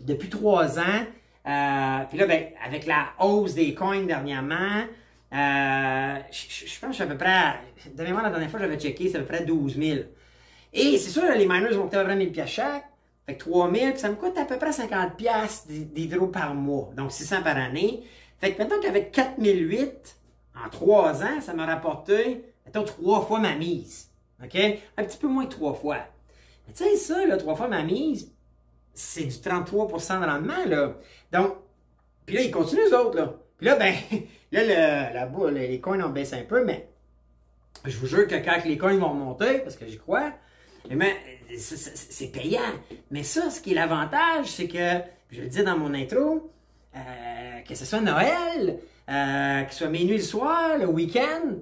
Depuis 0.00 0.28
trois 0.28 0.78
ans, 0.78 1.04
euh, 1.46 2.04
puis 2.08 2.18
là, 2.18 2.26
ben, 2.26 2.48
avec 2.64 2.84
la 2.84 3.10
hausse 3.20 3.54
des 3.54 3.74
coins 3.74 4.02
dernièrement, 4.02 4.84
euh, 5.36 6.18
je, 6.30 6.80
pense 6.80 6.96
que 6.96 7.02
à 7.02 7.06
peu 7.06 7.16
près, 7.16 7.60
de 7.94 8.02
mémoire, 8.02 8.22
la 8.22 8.30
dernière 8.30 8.50
fois 8.50 8.60
j'avais 8.60 8.78
checké, 8.78 9.10
c'est 9.10 9.18
à 9.18 9.20
peu 9.20 9.26
près 9.26 9.44
12 9.44 9.76
000. 9.76 9.98
Et 10.72 10.98
c'est 10.98 11.10
sûr, 11.10 11.24
les 11.36 11.46
miners 11.46 11.74
vont 11.74 11.88
peut-être 11.88 12.04
prendre 12.04 12.18
1000 12.18 12.32
pièces 12.32 12.50
chaque. 12.50 12.84
Fait 13.26 13.34
que 13.34 13.44
3000, 13.44 13.90
puis 13.90 13.98
ça 13.98 14.08
me 14.08 14.14
coûte 14.14 14.38
à 14.38 14.44
peu 14.44 14.56
près 14.56 14.72
50 14.72 15.16
pièces 15.16 15.66
d'hydro 15.66 16.28
par 16.28 16.54
mois. 16.54 16.90
Donc 16.96 17.12
600 17.12 17.42
par 17.42 17.56
année. 17.56 18.04
Fait 18.38 18.52
que 18.52 18.58
maintenant 18.58 18.76
qu'avec 18.80 19.10
4008, 19.12 20.16
en 20.64 20.68
3 20.70 21.22
ans, 21.24 21.40
ça 21.40 21.52
m'a 21.52 21.66
rapporté, 21.66 22.44
mettons, 22.64 22.84
3 22.84 23.26
fois 23.26 23.40
ma 23.40 23.54
mise. 23.56 24.10
OK? 24.42 24.56
Un 24.96 25.04
petit 25.04 25.18
peu 25.18 25.26
moins 25.26 25.46
que 25.46 25.54
3 25.54 25.74
fois. 25.74 25.98
Mais 26.66 26.72
tu 26.72 26.84
sais, 26.84 26.96
ça, 26.96 27.26
là, 27.26 27.36
3 27.36 27.56
fois 27.56 27.68
ma 27.68 27.82
mise, 27.82 28.32
c'est 28.94 29.24
du 29.24 29.34
33% 29.34 30.20
de 30.20 30.26
rendement, 30.26 30.64
là. 30.66 30.94
Donc, 31.32 31.56
puis 32.24 32.36
là, 32.36 32.42
ils 32.42 32.50
continuent, 32.50 32.84
les 32.86 32.94
autres, 32.94 33.16
là. 33.16 33.34
Puis 33.56 33.66
là, 33.66 33.76
ben, 33.76 33.94
là, 34.52 35.12
la 35.12 35.50
les 35.50 35.80
coins 35.80 36.00
ont 36.00 36.10
baissé 36.10 36.36
un 36.36 36.44
peu, 36.44 36.64
mais 36.64 36.88
je 37.84 37.96
vous 37.98 38.06
jure 38.06 38.26
que 38.26 38.36
quand 38.36 38.64
les 38.64 38.78
coins 38.78 38.96
vont 38.96 39.14
monter, 39.14 39.58
parce 39.58 39.76
que 39.76 39.86
j'y 39.86 39.98
crois, 39.98 40.32
mais 40.90 41.16
c'est 41.56 42.32
payant. 42.32 42.60
Mais 43.10 43.22
ça, 43.22 43.50
ce 43.50 43.60
qui 43.60 43.72
est 43.72 43.74
l'avantage, 43.74 44.46
c'est 44.46 44.68
que, 44.68 45.00
je 45.30 45.42
le 45.42 45.48
dis 45.48 45.62
dans 45.62 45.76
mon 45.76 45.94
intro, 45.94 46.50
euh, 46.94 47.60
que 47.68 47.74
ce 47.74 47.84
soit 47.84 48.00
Noël, 48.00 48.78
euh, 49.08 49.62
que 49.62 49.72
ce 49.72 49.78
soit 49.78 49.88
minuit 49.88 50.16
le 50.16 50.22
soir, 50.22 50.78
le 50.78 50.86
week-end, 50.86 51.56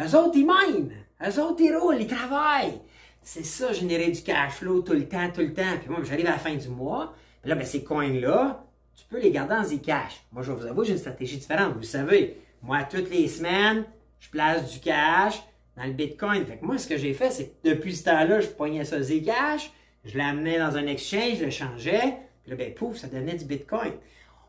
eux 0.00 0.16
autres, 0.16 0.36
ils 0.36 0.46
minent. 0.46 0.92
Eux 1.26 1.40
autres, 1.40 1.60
ils 1.60 1.76
roulent, 1.76 2.00
ils 2.00 2.06
travaillent. 2.06 2.80
C'est 3.22 3.44
ça, 3.44 3.72
générer 3.72 4.10
du 4.10 4.22
cash 4.22 4.52
flow 4.54 4.82
tout 4.82 4.92
le 4.92 5.08
temps, 5.08 5.30
tout 5.34 5.40
le 5.40 5.52
temps. 5.52 5.76
Puis 5.80 5.90
moi, 5.90 5.98
j'arrive 6.04 6.26
à 6.26 6.32
la 6.32 6.38
fin 6.38 6.54
du 6.54 6.68
mois. 6.68 7.14
Puis 7.42 7.50
là, 7.50 7.56
ben, 7.56 7.66
ces 7.66 7.82
coins-là, 7.82 8.64
tu 8.98 9.04
peux 9.08 9.20
les 9.20 9.30
garder 9.30 9.54
en 9.54 9.64
Zcash. 9.64 10.24
Moi, 10.32 10.42
je 10.42 10.50
vais 10.50 10.58
vous 10.58 10.66
avouer, 10.66 10.86
j'ai 10.86 10.92
une 10.92 10.98
stratégie 10.98 11.38
différente. 11.38 11.74
Vous 11.76 11.84
savez, 11.84 12.36
moi, 12.62 12.82
toutes 12.82 13.10
les 13.10 13.28
semaines, 13.28 13.84
je 14.18 14.28
place 14.28 14.72
du 14.72 14.80
cash 14.80 15.40
dans 15.76 15.84
le 15.84 15.92
Bitcoin. 15.92 16.44
Fait 16.44 16.56
que 16.56 16.64
moi, 16.64 16.78
ce 16.78 16.88
que 16.88 16.96
j'ai 16.96 17.14
fait, 17.14 17.30
c'est 17.30 17.46
que 17.46 17.70
depuis 17.70 17.94
ce 17.94 18.04
temps-là, 18.04 18.40
je 18.40 18.48
pognais 18.48 18.84
ça 18.84 19.00
Zcash, 19.00 19.70
je 20.04 20.18
l'amenais 20.18 20.58
dans 20.58 20.76
un 20.76 20.86
exchange, 20.88 21.38
je 21.38 21.44
le 21.44 21.50
changeais, 21.50 22.16
puis 22.42 22.50
là, 22.50 22.56
ben, 22.56 22.74
pouf, 22.74 22.96
ça 22.96 23.06
devenait 23.06 23.36
du 23.36 23.44
Bitcoin. 23.44 23.92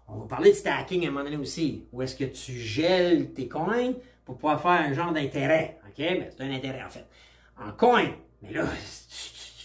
On 0.07 0.21
va 0.21 0.25
parler 0.25 0.49
de 0.49 0.55
stacking 0.55 1.05
à 1.05 1.09
un 1.09 1.11
moment 1.11 1.23
donné 1.23 1.37
aussi. 1.37 1.85
Où 1.91 2.01
est-ce 2.01 2.15
que 2.15 2.23
tu 2.23 2.53
gèles 2.53 3.31
tes 3.33 3.47
coins 3.47 3.93
pour 4.25 4.35
pouvoir 4.35 4.61
faire 4.61 4.71
un 4.71 4.93
genre 4.93 5.11
d'intérêt. 5.11 5.79
OK? 5.87 5.97
Mais 5.97 6.31
c'est 6.35 6.43
un 6.43 6.51
intérêt, 6.51 6.83
en 6.83 6.89
fait. 6.89 7.05
En 7.59 7.71
coin. 7.71 8.05
Mais 8.41 8.53
là, 8.53 8.65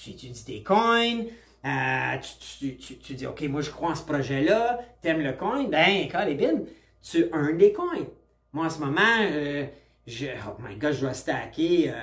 tu, 0.03 0.11
étudies 0.11 0.45
tes 0.45 0.63
coins, 0.63 1.25
euh, 1.65 2.17
tu, 2.59 2.77
tu, 2.77 3.15
dis, 3.15 3.27
OK, 3.27 3.43
moi, 3.43 3.63
je 3.63 3.71
crois 3.71 3.91
en 3.91 3.95
ce 3.95 4.05
projet-là, 4.05 4.81
t'aimes 5.01 5.23
le 5.23 5.33
coin, 5.33 5.65
ben, 5.65 6.09
Calibin, 6.09 6.63
tu 7.03 7.29
earns 7.33 7.57
des 7.57 7.73
coins. 7.73 8.07
Moi, 8.53 8.67
en 8.67 8.71
ce 8.71 8.81
moment, 8.81 9.01
euh, 9.21 9.65
je, 10.07 10.27
oh 10.47 10.57
my 10.61 10.77
god, 10.77 10.93
je 10.93 11.01
dois 11.01 11.15
stacker 11.15 11.91
euh, 11.91 11.95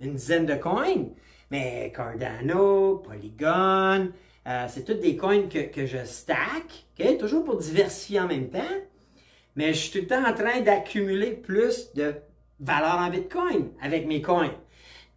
une 0.00 0.14
dizaine 0.14 0.44
de 0.44 0.54
coins. 0.54 1.06
Mais 1.50 1.92
Cardano, 1.94 2.98
Polygon, 2.98 4.12
c'est 4.68 4.84
toutes 4.84 5.00
des 5.00 5.16
coins 5.16 5.48
que, 5.48 5.58
que 5.58 5.84
je 5.84 6.04
stack? 6.04 6.86
Toujours 7.18 7.44
pour 7.44 7.56
diversifier 7.56 8.20
en 8.20 8.28
même 8.28 8.50
temps. 8.50 8.60
Mais 9.56 9.72
je 9.72 9.78
suis 9.78 9.90
tout 9.90 9.98
le 9.98 10.06
temps 10.06 10.24
en 10.24 10.32
train 10.32 10.60
d'accumuler 10.60 11.32
plus 11.32 11.92
de 11.94 12.14
valeur 12.60 12.98
en 12.98 13.10
Bitcoin 13.10 13.70
avec 13.82 14.06
mes 14.06 14.22
coins. 14.22 14.54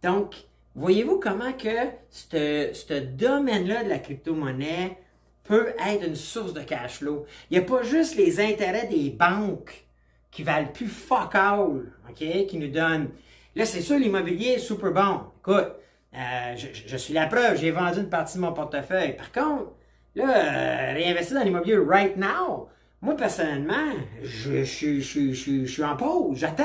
Donc, 0.02 0.34
voyez-vous 0.74 1.20
comment 1.20 1.52
que 1.52 1.90
ce 2.10 3.00
domaine-là 3.00 3.84
de 3.84 3.88
la 3.88 3.98
crypto-monnaie 3.98 4.98
peut 5.44 5.74
être 5.86 6.06
une 6.06 6.16
source 6.16 6.52
de 6.52 6.60
cash 6.60 6.98
flow? 6.98 7.26
Il 7.50 7.58
n'y 7.58 7.64
a 7.64 7.66
pas 7.66 7.82
juste 7.82 8.16
les 8.16 8.40
intérêts 8.40 8.86
des 8.86 9.10
banques 9.10 9.86
qui 10.30 10.42
valent 10.42 10.72
plus 10.72 10.88
fuck 10.88 11.34
all, 11.34 11.92
OK, 12.10 12.46
qui 12.46 12.56
nous 12.58 12.68
donnent. 12.68 13.10
Là, 13.54 13.64
c'est 13.64 13.80
sûr, 13.80 13.98
l'immobilier 13.98 14.54
est 14.54 14.58
super 14.58 14.92
bon. 14.92 15.20
Écoute, 15.40 15.76
euh, 16.16 16.56
je, 16.56 16.96
suis 16.96 17.14
la 17.14 17.26
preuve, 17.26 17.56
j'ai 17.56 17.70
vendu 17.70 18.00
une 18.00 18.08
partie 18.08 18.36
de 18.36 18.42
mon 18.42 18.52
portefeuille. 18.52 19.16
Par 19.16 19.30
contre, 19.30 19.72
là, 20.16 20.24
euh, 20.24 20.92
réinvestir 20.94 21.38
dans 21.38 21.44
l'immobilier 21.44 21.76
right 21.76 22.16
now, 22.16 22.68
moi, 23.00 23.14
personnellement, 23.16 23.92
je, 24.22 24.64
suis 24.64 25.84
en 25.84 25.96
pause, 25.96 26.38
j'attends. 26.38 26.64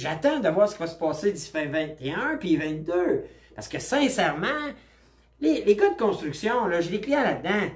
J'attends 0.00 0.40
de 0.40 0.48
voir 0.48 0.66
ce 0.66 0.76
qui 0.76 0.80
va 0.80 0.86
se 0.86 0.96
passer 0.96 1.30
d'ici 1.30 1.50
fin 1.50 1.66
21 1.66 2.38
puis 2.38 2.56
22. 2.56 3.24
Parce 3.54 3.68
que 3.68 3.78
sincèrement, 3.78 4.46
les, 5.42 5.62
les 5.62 5.76
gars 5.76 5.90
de 5.90 5.98
construction, 5.98 6.66
là, 6.68 6.80
j'ai 6.80 6.88
des 6.88 7.00
clients 7.02 7.22
là-dedans. 7.22 7.68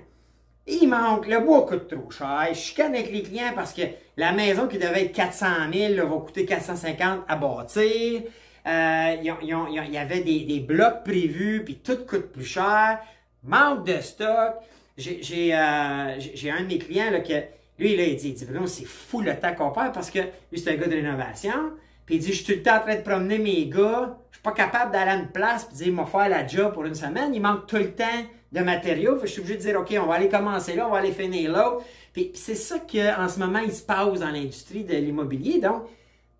Il 0.66 0.88
manque, 0.88 1.26
le 1.26 1.40
bois 1.40 1.66
coûte 1.66 1.86
trop 1.86 2.10
cher. 2.10 2.46
Je 2.48 2.54
chicane 2.54 2.94
avec 2.94 3.12
les 3.12 3.22
clients 3.22 3.52
parce 3.54 3.74
que 3.74 3.82
la 4.16 4.32
maison 4.32 4.68
qui 4.68 4.78
devait 4.78 5.04
être 5.04 5.12
400 5.12 5.46
000 5.70 6.08
va 6.08 6.16
coûter 6.16 6.46
450 6.46 7.24
à 7.28 7.36
bâtir. 7.36 8.22
Euh, 8.66 9.16
il 9.20 9.92
y 9.92 9.98
avait 9.98 10.20
des, 10.20 10.60
blocs 10.60 11.04
prévus, 11.04 11.62
puis 11.62 11.74
tout 11.74 12.06
coûte 12.08 12.32
plus 12.32 12.46
cher. 12.46 13.00
Manque 13.42 13.84
de 13.84 14.00
stock. 14.00 14.54
J'ai 14.96 15.52
euh, 15.52 15.58
un 15.58 16.62
de 16.62 16.66
mes 16.68 16.78
clients 16.78 17.10
là, 17.10 17.20
que 17.20 17.34
lui, 17.78 17.92
il 17.92 18.16
dit, 18.16 18.28
il 18.28 18.34
dit 18.34 18.46
c'est 18.66 18.86
fou 18.86 19.20
le 19.20 19.38
temps 19.38 19.54
qu'on 19.54 19.72
perd 19.72 19.92
parce 19.92 20.10
que 20.10 20.20
lui, 20.50 20.58
c'est 20.58 20.70
un 20.70 20.76
gars 20.76 20.86
de 20.86 20.94
rénovation. 20.94 21.72
Puis 22.06 22.16
il 22.16 22.20
dit, 22.20 22.32
je 22.32 22.42
suis 22.42 22.44
tout 22.44 22.52
le 22.52 22.62
temps 22.62 22.76
en 22.76 22.80
train 22.80 22.96
de 22.96 23.02
promener 23.02 23.38
mes 23.38 23.66
gars. 23.66 24.18
Je 24.30 24.36
suis 24.36 24.42
pas 24.42 24.52
capable 24.52 24.92
d'aller 24.92 25.10
à 25.12 25.16
une 25.16 25.30
place 25.30 25.64
puis 25.64 25.76
dire, 25.76 25.92
m'a 25.92 26.06
faire 26.06 26.28
la 26.28 26.46
job 26.46 26.72
pour 26.72 26.84
une 26.84 26.94
semaine. 26.94 27.34
Il 27.34 27.40
manque 27.40 27.66
tout 27.66 27.76
le 27.76 27.92
temps 27.92 28.04
de 28.52 28.60
matériaux. 28.60 29.18
je 29.20 29.26
suis 29.26 29.40
obligé 29.40 29.56
de 29.56 29.62
dire, 29.62 29.80
OK, 29.80 29.94
on 30.00 30.06
va 30.06 30.14
aller 30.14 30.28
commencer 30.28 30.74
là, 30.74 30.86
on 30.86 30.92
va 30.92 30.98
aller 30.98 31.12
finir 31.12 31.50
là. 31.50 31.78
Puis, 32.12 32.30
c'est 32.34 32.54
ça 32.54 32.78
qu'en 32.78 33.28
ce 33.28 33.38
moment, 33.40 33.58
il 33.58 33.72
se 33.72 33.82
passe 33.82 34.20
dans 34.20 34.30
l'industrie 34.30 34.84
de 34.84 34.94
l'immobilier. 34.94 35.60
Donc, 35.60 35.84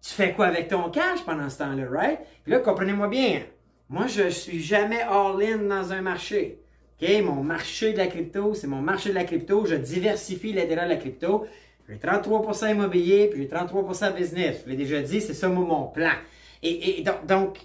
tu 0.00 0.10
fais 0.10 0.32
quoi 0.32 0.46
avec 0.46 0.68
ton 0.68 0.90
cash 0.90 1.24
pendant 1.24 1.48
ce 1.48 1.58
temps-là, 1.58 1.84
right? 1.90 2.20
Puis 2.42 2.52
là, 2.52 2.60
comprenez-moi 2.60 3.08
bien. 3.08 3.42
Moi, 3.88 4.06
je 4.06 4.28
suis 4.28 4.60
jamais 4.60 5.00
all-in 5.00 5.58
dans 5.58 5.92
un 5.92 6.02
marché. 6.02 6.60
OK, 7.02 7.08
mon 7.22 7.42
marché 7.42 7.92
de 7.92 7.98
la 7.98 8.06
crypto, 8.06 8.54
c'est 8.54 8.66
mon 8.66 8.80
marché 8.80 9.10
de 9.10 9.14
la 9.14 9.24
crypto. 9.24 9.66
Je 9.66 9.74
diversifie 9.74 10.52
l'intérêt 10.52 10.84
de 10.84 10.90
la 10.90 10.96
crypto. 10.96 11.46
J'ai 11.88 11.96
33% 11.96 12.70
immobilier, 12.70 13.28
puis 13.28 13.42
j'ai 13.42 13.48
33% 13.48 14.14
business. 14.14 14.62
Je 14.64 14.70
l'ai 14.70 14.76
déjà 14.76 15.00
dit, 15.02 15.20
c'est 15.20 15.34
ça 15.34 15.48
mon 15.48 15.86
plan. 15.88 16.12
Et, 16.62 17.02
donc, 17.02 17.26
donc, 17.26 17.58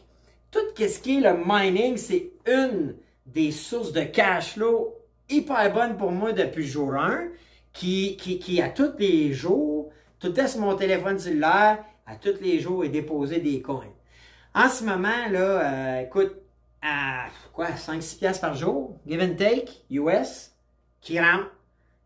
tout 0.51 0.59
ce 0.77 0.99
qui 0.99 1.17
est 1.17 1.21
le 1.21 1.37
mining, 1.45 1.95
c'est 1.95 2.31
une 2.45 2.95
des 3.25 3.51
sources 3.51 3.93
de 3.93 4.01
cash 4.01 4.53
flow 4.53 4.95
hyper 5.29 5.71
bonne 5.71 5.97
pour 5.97 6.11
moi 6.11 6.33
depuis 6.33 6.65
jour 6.65 6.95
1, 6.95 7.29
qui, 7.71 8.17
qui, 8.17 8.39
qui 8.39 8.61
à 8.61 8.69
tous 8.69 8.97
les 8.97 9.31
jours, 9.31 9.89
tout 10.19 10.37
est 10.37 10.47
sur 10.47 10.61
mon 10.61 10.75
téléphone 10.75 11.17
cellulaire, 11.17 11.83
à 12.05 12.15
tous 12.15 12.41
les 12.41 12.59
jours, 12.59 12.83
est 12.83 12.89
déposé 12.89 13.39
des 13.39 13.61
coins. 13.61 13.93
En 14.53 14.67
ce 14.67 14.83
moment, 14.83 15.27
là, 15.29 15.39
euh, 15.39 16.01
écoute, 16.01 16.35
à 16.81 17.27
quoi, 17.53 17.67
5-6 17.67 18.17
piastres 18.17 18.41
par 18.41 18.55
jour, 18.55 18.97
give 19.07 19.21
and 19.21 19.35
take, 19.35 19.85
US, 19.91 20.51
qui 21.01 21.19
rentre. 21.19 21.51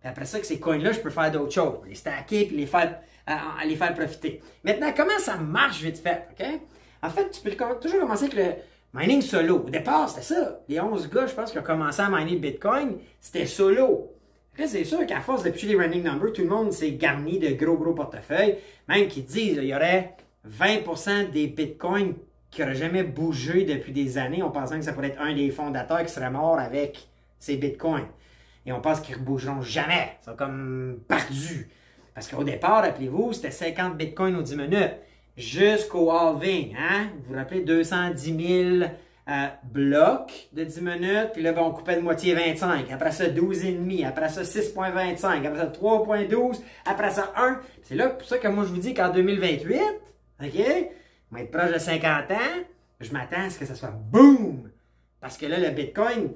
Après 0.04 0.26
ça, 0.26 0.40
que 0.40 0.46
ces 0.46 0.60
coins-là, 0.60 0.92
je 0.92 1.00
peux 1.00 1.10
faire 1.10 1.32
d'autres 1.32 1.54
choses, 1.54 1.80
les 1.88 1.96
stacker 1.96 2.46
puis 2.46 2.58
les 2.58 2.66
faire, 2.66 3.00
euh, 3.30 3.34
les 3.66 3.76
faire 3.76 3.94
profiter. 3.94 4.42
Maintenant, 4.64 4.92
comment 4.96 5.20
ça 5.20 5.38
marche 5.38 5.82
vite 5.82 5.98
fait, 5.98 6.28
OK? 6.32 6.46
En 7.02 7.10
fait, 7.10 7.30
tu 7.32 7.42
peux 7.42 7.52
toujours 7.52 8.00
commencer 8.00 8.26
avec 8.26 8.36
le 8.36 9.00
mining 9.00 9.22
solo. 9.22 9.64
Au 9.66 9.70
départ, 9.70 10.10
c'était 10.10 10.34
ça. 10.34 10.60
Les 10.68 10.80
11 10.80 11.10
gars, 11.10 11.28
je 11.28 11.34
pense, 11.34 11.52
qui 11.52 11.60
ont 11.60 11.64
commencé 11.64 12.02
à 12.02 12.10
miner 12.10 12.38
Bitcoin, 12.38 12.98
c'était 13.20 13.46
solo. 13.46 14.14
Après, 14.54 14.68
c'est 14.68 14.84
sûr 14.84 15.06
qu'à 15.06 15.20
force 15.20 15.44
d'appuyer 15.44 15.76
les 15.76 15.80
running 15.82 16.04
numbers, 16.04 16.32
tout 16.32 16.44
le 16.44 16.48
monde 16.48 16.72
s'est 16.72 16.92
garni 16.92 17.40
de 17.40 17.54
gros, 17.54 17.76
gros 17.76 17.94
portefeuilles. 17.94 18.58
Même 18.88 19.08
qui 19.08 19.24
disent, 19.24 19.58
il 19.58 19.66
y 19.66 19.76
aurait 19.76 20.16
20% 20.48 21.32
des 21.32 21.48
Bitcoins 21.48 22.14
qui 22.54 22.62
n'aurait 22.62 22.76
jamais 22.76 23.04
bougé 23.04 23.64
depuis 23.64 23.92
des 23.92 24.18
années. 24.18 24.44
On 24.44 24.52
pensait 24.52 24.78
que 24.78 24.86
ça 24.86 24.94
pourrait 24.94 25.08
être 25.08 25.22
un 25.22 25.34
des 25.34 25.50
fondateurs 25.50 26.04
qui 26.06 26.14
serait 26.14 26.30
mort 26.30 26.60
avec 26.60 27.08
ses 27.40 27.58
bitcoins. 27.58 28.06
Et 28.66 28.72
on 28.72 28.82
pense 28.82 29.02
qu'ils 29.02 29.18
ne 29.18 29.22
bougeront 29.22 29.62
jamais. 29.62 30.18
Ils 30.22 30.26
sont 30.26 30.36
comme 30.36 31.00
perdus. 31.08 31.70
Parce 32.14 32.28
qu'au 32.28 32.44
départ, 32.44 32.84
rappelez-vous, 32.84 33.34
c'était 33.34 33.52
50 33.52 33.98
bitcoins 33.98 34.36
aux 34.36 34.42
10 34.42 34.56
minutes. 34.56 34.94
Jusqu'au 35.36 36.12
halving, 36.12 36.76
hein? 36.78 37.10
Vous 37.18 37.34
vous 37.34 37.36
rappelez, 37.36 37.62
210 37.62 38.80
000 38.80 38.92
euh, 39.30 39.48
blocs 39.64 40.48
de 40.54 40.64
10 40.64 40.82
minutes. 40.82 41.30
Puis 41.34 41.42
là, 41.42 41.54
ben, 41.54 41.64
on 41.64 41.72
coupait 41.72 41.96
de 41.96 42.02
moitié 42.02 42.36
25. 42.36 42.92
Après 42.92 43.12
ça, 43.12 43.26
12,5. 43.28 44.06
Après 44.06 44.30
ça, 44.30 44.44
6,25. 44.44 45.48
Après 45.48 45.60
ça, 45.60 45.66
3,12. 45.66 46.62
Après 46.86 47.10
ça, 47.10 47.34
1. 47.36 47.60
C'est 47.82 47.96
là 47.96 48.10
pour 48.10 48.28
ça 48.28 48.38
que 48.38 48.48
moi, 48.48 48.64
je 48.64 48.70
vous 48.70 48.78
dis 48.78 48.94
qu'en 48.94 49.10
2028, 49.10 49.80
OK? 50.44 50.90
vais 51.34 51.42
être 51.42 51.52
proche 51.52 51.72
de 51.72 51.80
50 51.80 52.32
ans, 52.32 52.36
je 53.00 53.12
m'attends 53.12 53.42
à 53.42 53.50
ce 53.50 53.58
que 53.58 53.66
ça 53.66 53.76
soit 53.76 53.92
boom! 53.92 54.70
Parce 55.20 55.38
que 55.38 55.46
là, 55.46 55.58
le 55.58 55.70
Bitcoin, 55.70 56.32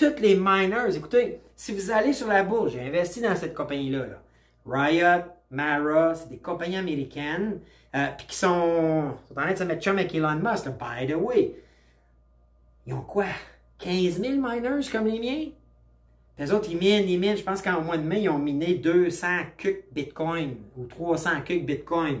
toutes 0.00 0.20
les 0.20 0.34
miners, 0.34 0.96
écoutez, 0.96 1.40
si 1.54 1.72
vous 1.74 1.90
allez 1.90 2.14
sur 2.14 2.26
la 2.26 2.42
bourse, 2.42 2.72
j'ai 2.72 2.80
investi 2.80 3.20
dans 3.20 3.36
cette 3.36 3.52
compagnie-là, 3.52 4.06
Riot, 4.64 5.24
Mara, 5.50 6.14
c'est 6.14 6.30
des 6.30 6.38
compagnies 6.38 6.78
américaines, 6.78 7.60
euh, 7.94 8.06
puis 8.16 8.28
qui 8.28 8.36
sont, 8.36 9.12
sont, 9.28 9.38
en 9.38 9.42
train 9.42 9.52
de 9.52 9.58
se 9.58 9.64
mettre 9.64 9.82
chum 9.82 9.98
avec 9.98 10.14
Elon 10.14 10.36
Musk, 10.36 10.68
by 10.68 11.06
the 11.06 11.16
way. 11.16 11.52
Ils 12.86 12.94
ont 12.94 13.02
quoi? 13.02 13.26
15 13.80 14.22
000 14.22 14.36
miners 14.36 14.88
comme 14.90 15.06
les 15.06 15.18
miens? 15.18 15.48
Les 16.38 16.50
autres, 16.50 16.70
ils 16.70 16.78
minent, 16.78 17.06
ils 17.06 17.20
minent. 17.20 17.36
Je 17.36 17.42
pense 17.42 17.60
qu'en 17.60 17.82
mois 17.82 17.98
de 17.98 18.02
mai, 18.02 18.22
ils 18.22 18.30
ont 18.30 18.38
miné 18.38 18.76
200 18.76 19.26
cucs 19.58 19.84
Bitcoin 19.92 20.56
ou 20.78 20.86
300 20.86 21.42
cucs 21.44 21.66
Bitcoin. 21.66 22.20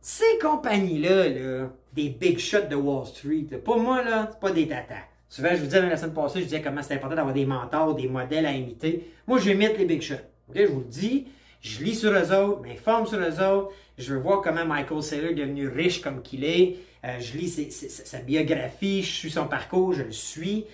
Ces 0.00 0.38
compagnies-là, 0.42 1.28
là, 1.28 1.68
des 1.92 2.08
big 2.08 2.40
shots 2.40 2.66
de 2.68 2.74
Wall 2.74 3.06
Street, 3.06 3.46
pour 3.64 3.78
moi, 3.78 4.02
là, 4.02 4.28
c'est 4.32 4.40
pas 4.40 4.50
des 4.50 4.66
tatas. 4.66 5.04
Souvent, 5.28 5.50
je 5.50 5.56
vous 5.56 5.66
disais 5.66 5.82
la 5.82 5.96
semaine 5.96 6.14
passée, 6.14 6.40
je 6.40 6.44
disais 6.44 6.62
comment 6.62 6.82
c'est 6.82 6.94
important 6.94 7.16
d'avoir 7.16 7.34
des 7.34 7.44
mentors, 7.44 7.94
des 7.94 8.08
modèles 8.08 8.46
à 8.46 8.52
imiter. 8.52 9.12
Moi, 9.26 9.38
je 9.38 9.50
vais 9.50 9.54
les 9.54 9.84
big 9.84 10.00
shots. 10.00 10.14
Je 10.54 10.62
vous 10.62 10.80
le 10.80 10.86
dis, 10.86 11.26
je 11.60 11.84
lis 11.84 11.94
sur 11.94 12.10
eux 12.12 12.32
autres, 12.32 12.62
m'informe 12.62 13.06
sur 13.06 13.18
eux 13.18 13.42
autres. 13.42 13.72
Je 13.98 14.14
veux 14.14 14.20
voir 14.20 14.40
comment 14.40 14.64
Michael 14.64 15.02
Saylor 15.02 15.30
est 15.30 15.34
devenu 15.34 15.68
riche 15.68 16.00
comme 16.00 16.22
qu'il 16.22 16.44
est. 16.44 16.76
Euh, 17.04 17.20
je 17.20 17.36
lis 17.36 17.70
sa 17.70 18.18
biographie, 18.20 19.02
je 19.02 19.12
suis 19.12 19.30
son 19.30 19.46
parcours, 19.46 19.92
je 19.92 20.02
le 20.02 20.12
suis. 20.12 20.64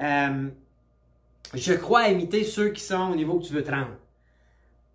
Euh, 0.00 0.48
je 1.52 1.72
crois 1.74 2.08
imiter 2.08 2.44
ceux 2.44 2.70
qui 2.70 2.82
sont 2.82 3.10
au 3.12 3.16
niveau 3.16 3.38
que 3.38 3.46
tu 3.46 3.52
veux 3.52 3.64
te 3.64 3.70
rendre. 3.70 3.96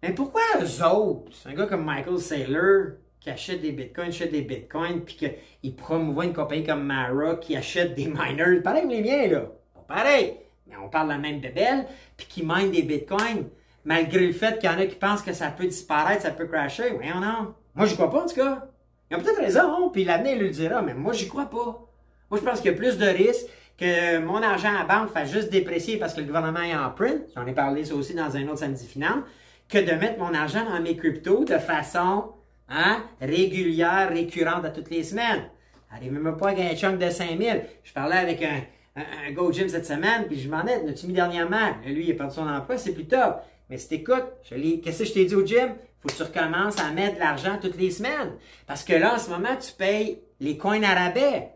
Mais 0.01 0.13
pourquoi 0.13 0.41
eux 0.61 0.83
autres, 0.83 1.31
un 1.45 1.53
gars 1.53 1.67
comme 1.67 1.83
Michael 1.83 2.19
Saylor, 2.19 2.93
qui 3.25 3.31
achète 3.31 3.59
des 3.59 3.71
bitcoins, 3.71 4.09
achète 4.09 4.31
des 4.31 4.43
bitcoins, 4.43 5.01
puis 5.01 5.15
qu'il 5.15 5.75
promouvoit 5.75 6.25
une 6.25 6.33
compagnie 6.33 6.63
comme 6.63 6.83
Mara 6.83 7.37
qui 7.37 7.57
achète 7.57 7.95
des 7.95 8.05
miners, 8.05 8.61
pareil 8.63 8.83
comme 8.83 8.91
les 8.91 9.01
miens, 9.01 9.27
là. 9.27 9.51
Pas 9.73 9.95
pareil, 9.95 10.37
mais 10.67 10.75
on 10.77 10.89
parle 10.89 11.07
de 11.07 11.13
la 11.13 11.17
même 11.17 11.39
bébelle, 11.39 11.87
puis 12.15 12.27
qui 12.27 12.45
mine 12.45 12.69
des 12.69 12.83
bitcoins, 12.83 13.45
malgré 13.83 14.27
le 14.27 14.31
fait 14.31 14.59
qu'il 14.59 14.69
y 14.69 14.71
en 14.71 14.77
a 14.77 14.85
qui 14.85 14.95
pensent 14.95 15.23
que 15.23 15.33
ça 15.33 15.49
peut 15.49 15.65
disparaître, 15.65 16.21
ça 16.21 16.29
peut 16.29 16.45
crasher. 16.45 16.91
Oui 16.91 17.07
ou 17.15 17.19
non? 17.19 17.55
Moi, 17.73 17.87
j'y 17.87 17.95
crois 17.95 18.11
pas, 18.11 18.25
en 18.25 18.27
tout 18.27 18.35
cas. 18.35 18.67
Ils 19.09 19.17
ont 19.17 19.21
peut-être 19.21 19.41
raison, 19.41 19.89
puis 19.89 20.03
l'avenir 20.03 20.37
le 20.37 20.49
dira, 20.49 20.83
mais 20.83 20.93
moi, 20.93 21.11
j'y 21.11 21.27
crois 21.27 21.49
pas. 21.49 21.83
Moi, 22.29 22.39
je 22.39 22.41
pense 22.41 22.61
qu'il 22.61 22.69
y 22.69 22.75
a 22.75 22.77
plus 22.77 22.99
de 22.99 23.07
risques, 23.07 23.47
que 23.79 24.19
mon 24.19 24.43
argent 24.43 24.71
à 24.79 24.83
banque 24.83 25.09
fasse 25.09 25.31
juste 25.31 25.49
déprécier 25.51 25.97
parce 25.97 26.13
que 26.13 26.21
le 26.21 26.27
gouvernement 26.27 26.61
est 26.61 26.75
en 26.75 26.91
print, 26.91 27.23
j'en 27.35 27.47
ai 27.47 27.53
parlé 27.53 27.85
ça 27.85 27.95
aussi 27.95 28.13
dans 28.13 28.37
un 28.37 28.47
autre 28.49 28.59
samedi 28.59 28.85
finance, 28.85 29.23
que 29.67 29.79
de 29.79 29.93
mettre 29.93 30.19
mon 30.19 30.35
argent 30.35 30.63
dans 30.63 30.79
mes 30.79 30.95
cryptos 30.95 31.43
de 31.43 31.57
façon 31.57 32.35
hein, 32.69 33.03
régulière, 33.21 34.09
récurrente 34.09 34.65
à 34.65 34.69
toutes 34.69 34.89
les 34.89 35.03
semaines. 35.03 35.49
Allez, 35.91 36.09
même 36.09 36.35
pas 36.37 36.53
gagner 36.53 36.71
un 36.71 36.75
chunk 36.75 36.97
de 36.99 37.09
5000. 37.09 37.63
Je 37.83 37.93
parlais 37.93 38.17
avec 38.17 38.41
un, 38.43 38.61
un, 38.95 39.31
go 39.31 39.51
gym 39.51 39.69
cette 39.69 39.85
semaine, 39.85 40.25
puis 40.27 40.39
je 40.39 40.49
m'en 40.49 40.65
ai, 40.65 40.83
l'as-tu 40.83 41.07
mis 41.07 41.13
dernièrement? 41.13 41.75
Lui, 41.85 42.05
il 42.05 42.11
a 42.11 42.15
perdu 42.15 42.35
son 42.35 42.47
emploi, 42.47 42.77
c'est 42.77 42.93
plus 42.93 43.07
top. 43.07 43.41
Mais 43.69 43.77
si 43.77 43.89
t'écoutes, 43.89 44.25
qu'est-ce 44.49 44.99
que 44.99 45.05
je 45.05 45.13
t'ai 45.13 45.25
dit 45.25 45.35
au 45.35 45.45
gym? 45.45 45.75
Faut 46.01 46.09
que 46.09 46.13
tu 46.13 46.23
recommences 46.23 46.79
à 46.79 46.91
mettre 46.91 47.15
de 47.15 47.19
l'argent 47.19 47.57
toutes 47.59 47.77
les 47.77 47.91
semaines. 47.91 48.33
Parce 48.67 48.83
que 48.83 48.93
là, 48.93 49.15
en 49.15 49.17
ce 49.17 49.29
moment, 49.29 49.55
tu 49.55 49.71
payes 49.73 50.19
les 50.39 50.57
coins 50.57 50.83
à 50.83 50.93
rabais. 50.93 51.49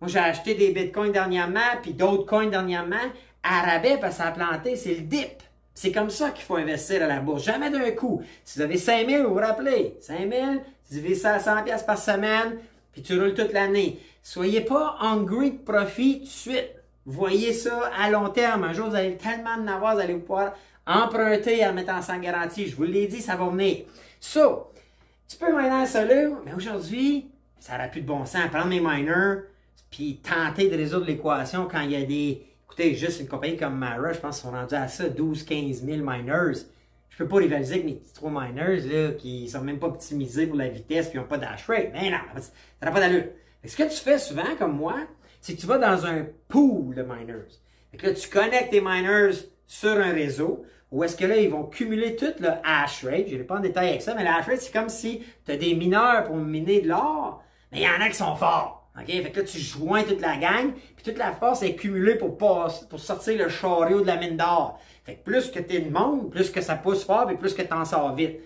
Moi, 0.00 0.08
j'ai 0.08 0.18
acheté 0.18 0.54
des 0.54 0.72
bitcoins 0.72 1.10
dernièrement, 1.10 1.80
puis 1.82 1.92
d'autres 1.92 2.26
coins 2.26 2.46
dernièrement 2.46 2.96
à 3.42 3.62
rabais 3.62 3.98
parce 3.98 4.16
que 4.16 4.22
ça 4.22 4.28
a 4.28 4.32
planté, 4.32 4.76
c'est 4.76 4.94
le 4.94 5.00
dip. 5.02 5.42
C'est 5.76 5.92
comme 5.92 6.08
ça 6.08 6.30
qu'il 6.30 6.42
faut 6.42 6.56
investir 6.56 7.02
à 7.02 7.06
la 7.06 7.20
bourse. 7.20 7.44
Jamais 7.44 7.68
d'un 7.68 7.90
coup. 7.90 8.22
Si 8.44 8.58
vous 8.58 8.64
avez 8.64 8.78
5 8.78 9.06
000, 9.06 9.24
vous 9.24 9.34
vous 9.34 9.40
rappelez. 9.40 9.94
5 10.00 10.20
000, 10.20 10.32
tu 10.88 10.94
divises 10.94 11.20
ça 11.20 11.34
à 11.34 11.38
100 11.38 11.64
pièces 11.64 11.82
par 11.82 11.98
semaine, 11.98 12.56
puis 12.92 13.02
tu 13.02 13.20
roules 13.20 13.34
toute 13.34 13.52
l'année. 13.52 14.00
Soyez 14.22 14.62
pas 14.62 14.96
hungry 15.02 15.50
de 15.52 15.58
profit 15.58 16.20
tout 16.20 16.24
de 16.24 16.30
suite. 16.30 16.70
Voyez 17.04 17.52
ça 17.52 17.90
à 17.94 18.10
long 18.10 18.30
terme. 18.30 18.64
Un 18.64 18.72
jour, 18.72 18.88
vous 18.88 18.96
allez 18.96 19.18
tellement 19.18 19.50
en 19.50 19.66
avoir, 19.66 19.96
vous 19.96 20.00
allez 20.00 20.14
pouvoir 20.14 20.54
emprunter 20.86 21.66
en 21.66 21.74
mettant 21.74 22.00
sans 22.00 22.18
garantie. 22.20 22.66
Je 22.66 22.74
vous 22.74 22.84
l'ai 22.84 23.06
dit, 23.06 23.20
ça 23.20 23.36
va 23.36 23.46
venir. 23.46 23.84
So, 24.18 24.72
tu 25.28 25.36
peux 25.36 25.54
miner 25.54 25.84
ça 25.84 26.06
là, 26.06 26.30
mais 26.46 26.54
aujourd'hui, 26.54 27.28
ça 27.60 27.74
n'aura 27.74 27.88
plus 27.88 28.00
de 28.00 28.06
bon 28.06 28.24
sens. 28.24 28.48
Prendre 28.50 28.68
mes 28.68 28.80
miners, 28.80 29.42
puis 29.90 30.22
tenter 30.22 30.70
de 30.70 30.76
résoudre 30.76 31.04
l'équation 31.04 31.68
quand 31.70 31.82
il 31.82 31.90
y 31.90 31.96
a 31.96 32.06
des 32.06 32.46
Juste 32.78 33.20
une 33.20 33.28
compagnie 33.28 33.56
comme 33.56 33.78
Mara, 33.78 34.12
je 34.12 34.18
pense 34.18 34.40
qu'ils 34.40 34.50
sont 34.50 34.54
rendus 34.54 34.74
à 34.74 34.88
ça, 34.88 35.08
12-15 35.08 35.84
000 35.84 35.98
miners. 35.98 36.58
Je 37.08 37.16
peux 37.16 37.28
pas 37.28 37.36
rivaliser 37.36 37.74
avec 37.74 37.86
mes 37.86 37.94
petits 37.94 38.12
trois 38.12 38.30
miners 38.30 38.80
là, 38.80 39.12
qui 39.12 39.48
sont 39.48 39.62
même 39.62 39.78
pas 39.78 39.86
optimisés 39.86 40.46
pour 40.46 40.56
la 40.56 40.68
vitesse 40.68 41.08
qui 41.08 41.16
n'ont 41.16 41.24
pas 41.24 41.38
d'hash 41.38 41.66
rate. 41.66 41.88
Mais 41.94 42.10
non, 42.10 42.18
ça 42.36 42.50
n'a 42.82 42.90
pas 42.90 43.00
d'allure. 43.00 43.24
Ce 43.64 43.74
que 43.76 43.84
tu 43.84 43.96
fais 43.96 44.18
souvent, 44.18 44.54
comme 44.58 44.76
moi, 44.76 44.96
c'est 45.40 45.54
que 45.54 45.60
tu 45.60 45.66
vas 45.66 45.78
dans 45.78 46.04
un 46.04 46.26
pool 46.48 46.94
de 46.94 47.02
miners. 47.02 47.48
Fait 47.90 47.96
que 47.96 48.06
là, 48.08 48.12
tu 48.12 48.28
connectes 48.28 48.70
tes 48.70 48.82
miners 48.82 49.48
sur 49.66 49.96
un 49.96 50.12
réseau 50.12 50.64
où 50.92 51.02
est-ce 51.02 51.16
que 51.16 51.24
là, 51.24 51.36
ils 51.36 51.50
vont 51.50 51.64
cumuler 51.64 52.14
tout 52.14 52.34
le 52.38 52.50
hash 52.62 53.04
rate. 53.04 53.26
Je 53.26 53.32
n'irai 53.32 53.44
pas 53.44 53.56
en 53.56 53.60
détail 53.60 53.88
avec 53.88 54.02
ça, 54.02 54.14
mais 54.14 54.22
le 54.22 54.28
hash 54.28 54.46
rate, 54.46 54.60
c'est 54.60 54.72
comme 54.72 54.88
si 54.88 55.22
tu 55.44 55.52
as 55.52 55.56
des 55.56 55.74
mineurs 55.74 56.24
pour 56.24 56.36
miner 56.36 56.82
de 56.82 56.88
l'or, 56.88 57.42
mais 57.72 57.78
il 57.78 57.84
y 57.84 57.88
en 57.88 58.00
a 58.00 58.08
qui 58.08 58.16
sont 58.16 58.36
forts. 58.36 58.85
OK? 58.98 59.06
Fait 59.06 59.30
que 59.30 59.40
là, 59.40 59.46
tu 59.46 59.58
joins 59.58 60.02
toute 60.04 60.20
la 60.20 60.36
gang, 60.36 60.72
puis 60.72 61.04
toute 61.04 61.18
la 61.18 61.32
force 61.32 61.62
est 61.62 61.74
cumulée 61.74 62.14
pour, 62.14 62.36
pour 62.36 63.00
sortir 63.00 63.38
le 63.38 63.48
chariot 63.48 64.00
de 64.00 64.06
la 64.06 64.16
mine 64.16 64.36
d'or. 64.36 64.80
Fait 65.04 65.14
que 65.14 65.24
plus 65.24 65.50
que 65.50 65.58
tu 65.60 65.74
es 65.74 65.80
de 65.80 65.90
monde, 65.90 66.30
plus 66.30 66.50
que 66.50 66.60
ça 66.60 66.76
pousse 66.76 67.04
fort, 67.04 67.30
et 67.30 67.36
plus 67.36 67.54
que 67.54 67.62
tu 67.62 67.72
en 67.72 67.84
sors 67.84 68.14
vite. 68.14 68.40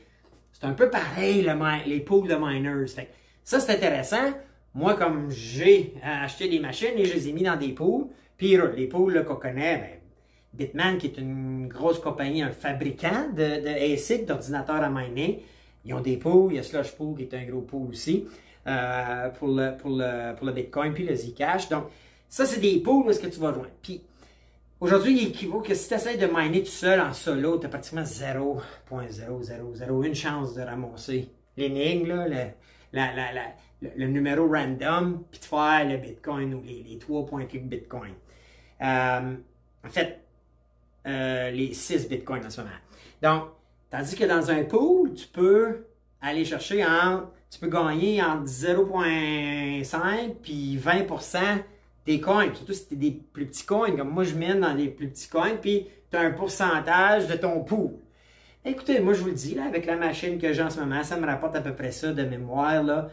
C'est 0.52 0.66
un 0.66 0.72
peu 0.72 0.90
pareil, 0.90 1.48
les 1.86 2.00
pools 2.00 2.28
de 2.28 2.34
miners. 2.34 2.86
Fait 2.88 3.04
que 3.04 3.10
ça, 3.44 3.60
c'est 3.60 3.72
intéressant. 3.72 4.32
Moi, 4.74 4.94
comme 4.94 5.30
j'ai 5.30 5.94
acheté 6.02 6.48
des 6.48 6.60
machines 6.60 6.96
et 6.96 7.04
je 7.04 7.14
les 7.14 7.28
ai 7.28 7.32
mis 7.32 7.42
dans 7.42 7.56
des 7.56 7.72
pools, 7.72 8.06
puis 8.36 8.58
les 8.76 8.86
pools 8.86 9.24
qu'on 9.24 9.36
connaît, 9.36 9.78
ben, 9.78 10.00
Bitman, 10.52 10.98
qui 10.98 11.06
est 11.06 11.18
une 11.18 11.68
grosse 11.68 12.00
compagnie, 12.00 12.42
un 12.42 12.50
fabricant 12.50 13.28
de, 13.34 13.92
ASIC, 13.92 14.26
d'ordinateurs 14.26 14.82
à 14.82 14.90
miner, 14.90 15.42
ils 15.84 15.94
ont 15.94 16.00
des 16.00 16.16
pools. 16.16 16.52
Il 16.52 16.56
y 16.56 16.58
a 16.58 16.62
Slush 16.62 16.92
Pool, 16.92 17.16
qui 17.16 17.22
est 17.22 17.34
un 17.34 17.44
gros 17.44 17.62
pool 17.62 17.90
aussi. 17.90 18.26
Euh, 18.66 19.30
pour, 19.30 19.48
le, 19.48 19.74
pour, 19.76 19.90
le, 19.90 20.34
pour 20.36 20.46
le 20.46 20.52
Bitcoin 20.52 20.92
puis 20.92 21.06
le 21.06 21.14
Zcash. 21.14 21.70
Donc, 21.70 21.84
ça, 22.28 22.44
c'est 22.44 22.60
des 22.60 22.78
pools 22.80 23.06
où 23.06 23.10
est-ce 23.10 23.20
que 23.20 23.26
tu 23.26 23.40
vas 23.40 23.54
joindre. 23.54 23.70
Puis, 23.82 24.02
aujourd'hui, 24.80 25.18
il 25.18 25.28
équivaut 25.28 25.60
que 25.60 25.72
si 25.74 25.88
tu 25.88 25.94
essaies 25.94 26.18
de 26.18 26.26
miner 26.26 26.62
tout 26.62 26.70
seul 26.70 27.00
en 27.00 27.14
solo, 27.14 27.58
tu 27.58 27.64
as 27.64 27.70
pratiquement 27.70 28.02
0.0001 28.02 30.14
chance 30.14 30.52
de 30.54 30.60
ramasser 30.60 31.30
l'énigme, 31.56 32.26
le, 32.26 32.48
le, 33.80 34.06
numéro 34.06 34.46
random, 34.46 35.24
puis 35.30 35.40
de 35.40 35.44
faire 35.46 35.88
le 35.88 35.96
Bitcoin 35.96 36.52
ou 36.52 36.60
les, 36.62 36.82
les 36.82 36.98
3.4 36.98 37.66
Bitcoin. 37.66 38.12
Euh, 38.82 39.36
en 39.84 39.88
fait, 39.88 40.20
euh, 41.06 41.50
les 41.50 41.72
6 41.72 42.10
Bitcoins 42.10 42.44
en 42.44 42.50
ce 42.50 42.60
moment. 42.60 42.74
Donc, 43.22 43.44
tandis 43.90 44.16
que 44.16 44.24
dans 44.24 44.50
un 44.50 44.64
pool, 44.64 45.14
tu 45.14 45.28
peux 45.28 45.86
aller 46.20 46.44
chercher 46.44 46.84
en 46.84 47.30
tu 47.50 47.58
peux 47.58 47.68
gagner 47.68 48.22
entre 48.22 48.44
0,5 48.44 50.34
puis 50.42 50.78
20% 50.78 51.38
des 52.06 52.20
coins. 52.20 52.54
Surtout 52.54 52.72
si 52.72 52.88
tu 52.88 52.96
des 52.96 53.10
plus 53.10 53.46
petits 53.46 53.66
coins, 53.66 53.90
comme 53.96 54.10
moi 54.10 54.24
je 54.24 54.34
mène 54.34 54.60
dans 54.60 54.74
des 54.74 54.88
plus 54.88 55.08
petits 55.08 55.28
coins, 55.28 55.56
puis 55.60 55.88
tu 56.10 56.16
as 56.16 56.20
un 56.20 56.30
pourcentage 56.30 57.26
de 57.26 57.34
ton 57.34 57.60
pool. 57.60 57.90
Écoutez, 58.64 59.00
moi 59.00 59.14
je 59.14 59.20
vous 59.20 59.28
le 59.28 59.34
dis, 59.34 59.54
là, 59.54 59.64
avec 59.64 59.86
la 59.86 59.96
machine 59.96 60.38
que 60.38 60.52
j'ai 60.52 60.62
en 60.62 60.70
ce 60.70 60.80
moment, 60.80 61.02
ça 61.02 61.16
me 61.16 61.26
rapporte 61.26 61.56
à 61.56 61.60
peu 61.60 61.74
près 61.74 61.90
ça 61.92 62.12
de 62.12 62.22
mémoire, 62.22 62.82
là, 62.82 63.08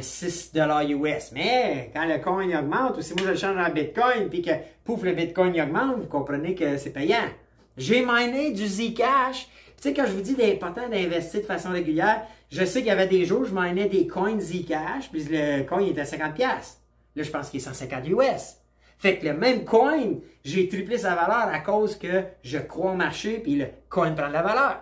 6 0.00 0.52
US. 0.54 1.32
Mais 1.32 1.90
quand 1.94 2.06
le 2.06 2.18
coin 2.18 2.48
augmente, 2.58 2.96
ou 2.96 3.02
si 3.02 3.14
moi 3.14 3.32
je 3.32 3.38
change 3.38 3.58
en 3.58 3.70
Bitcoin, 3.70 4.28
puis 4.30 4.42
que 4.42 4.52
pouf, 4.84 5.02
le 5.02 5.12
Bitcoin 5.12 5.60
augmente, 5.60 5.98
vous 5.98 6.06
comprenez 6.06 6.54
que 6.54 6.76
c'est 6.76 6.90
payant. 6.90 7.28
J'ai 7.76 8.04
miné 8.04 8.52
du 8.52 8.66
Zcash. 8.66 9.48
Tu 9.76 9.88
sais, 9.88 9.94
quand 9.94 10.06
je 10.06 10.12
vous 10.12 10.22
dis 10.22 10.34
d'important 10.34 10.88
d'investir 10.88 11.40
de 11.40 11.46
façon 11.46 11.70
régulière, 11.70 12.26
je 12.50 12.64
sais 12.64 12.80
qu'il 12.80 12.88
y 12.88 12.92
avait 12.92 13.06
des 13.06 13.24
jours, 13.24 13.44
je 13.44 13.54
minais 13.54 13.88
des 13.88 14.06
coins 14.06 14.38
Zcash, 14.38 15.10
puis 15.10 15.24
le 15.30 15.62
coin 15.62 15.80
était 15.80 16.00
à 16.00 16.04
50$. 16.04 16.38
Là, 16.38 17.22
je 17.22 17.30
pense 17.30 17.50
qu'il 17.50 17.60
est 17.60 17.64
150 17.64 18.08
US. 18.08 18.56
Fait 18.98 19.18
que 19.18 19.26
le 19.26 19.34
même 19.34 19.64
coin, 19.64 19.98
j'ai 20.44 20.68
triplé 20.68 20.98
sa 20.98 21.14
valeur 21.14 21.48
à 21.48 21.58
cause 21.60 21.96
que 21.96 22.24
je 22.42 22.58
crois 22.58 22.92
au 22.92 22.96
marché, 22.96 23.38
puis 23.38 23.56
le 23.56 23.66
coin 23.88 24.12
prend 24.12 24.28
de 24.28 24.32
la 24.32 24.42
valeur. 24.42 24.80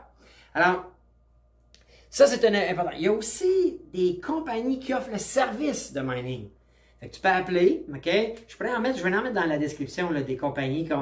Alors, 0.55 0.87
ça, 2.11 2.27
c'est 2.27 2.45
important. 2.45 2.91
Il 2.97 3.03
y 3.03 3.09
a 3.09 3.13
aussi 3.13 3.81
des 3.93 4.19
compagnies 4.19 4.81
qui 4.81 4.95
offrent 4.95 5.13
le 5.13 5.19
service 5.19 5.93
de 5.93 6.01
mining. 6.01 6.49
Fait 7.01 7.09
que 7.09 7.15
tu 7.15 7.21
peux 7.21 7.29
appeler, 7.29 7.85
OK? 7.95 8.11
Je 8.49 8.57
pourrais 8.57 8.75
en 8.75 8.81
mettre, 8.81 8.99
je 8.99 9.05
vais 9.05 9.15
en 9.15 9.23
mettre 9.23 9.35
dans 9.35 9.47
la 9.47 9.59
description 9.59 10.11
là, 10.11 10.23
des 10.23 10.37
compagnies 10.37 10.85
qui, 10.85 10.93
euh, 10.93 10.97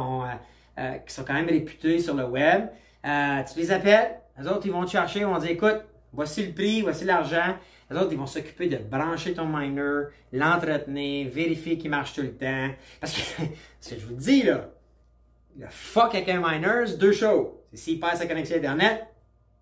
euh, 0.78 0.94
qui, 0.98 1.14
sont 1.14 1.24
quand 1.24 1.34
même 1.34 1.48
réputées 1.48 2.00
sur 2.00 2.14
le 2.14 2.26
web. 2.26 2.68
Euh, 3.06 3.42
tu 3.44 3.58
les 3.58 3.70
appelles, 3.70 4.20
les 4.38 4.46
autres, 4.46 4.66
ils 4.66 4.72
vont 4.72 4.84
te 4.84 4.90
chercher, 4.90 5.20
ils 5.20 5.26
vont 5.26 5.38
dire, 5.38 5.52
écoute, 5.52 5.80
voici 6.16 6.44
le 6.44 6.52
prix, 6.52 6.82
voici 6.82 7.04
l'argent. 7.04 7.56
Les 7.90 7.96
autres, 7.96 8.08
ils 8.10 8.18
vont 8.18 8.26
s'occuper 8.26 8.66
de 8.66 8.78
brancher 8.78 9.34
ton 9.34 9.46
miner, 9.46 10.06
l'entretenir, 10.32 11.30
vérifier 11.30 11.78
qu'il 11.78 11.90
marche 11.90 12.14
tout 12.14 12.22
le 12.22 12.34
temps. 12.34 12.70
Parce 13.00 13.12
que, 13.12 13.42
ce 13.80 13.90
que 13.90 14.00
je 14.00 14.06
vous 14.06 14.14
dis, 14.14 14.42
là, 14.42 14.70
le 15.56 15.66
fuck 15.70 16.14
avec 16.14 16.28
un 16.28 16.40
miner, 16.40 16.86
c'est 16.86 16.98
deux 16.98 17.12
choses. 17.12 17.48
C'est 17.70 17.76
s'il 17.76 18.00
perd 18.00 18.16
sa 18.16 18.26
connexion 18.26 18.56
Internet, 18.56 19.06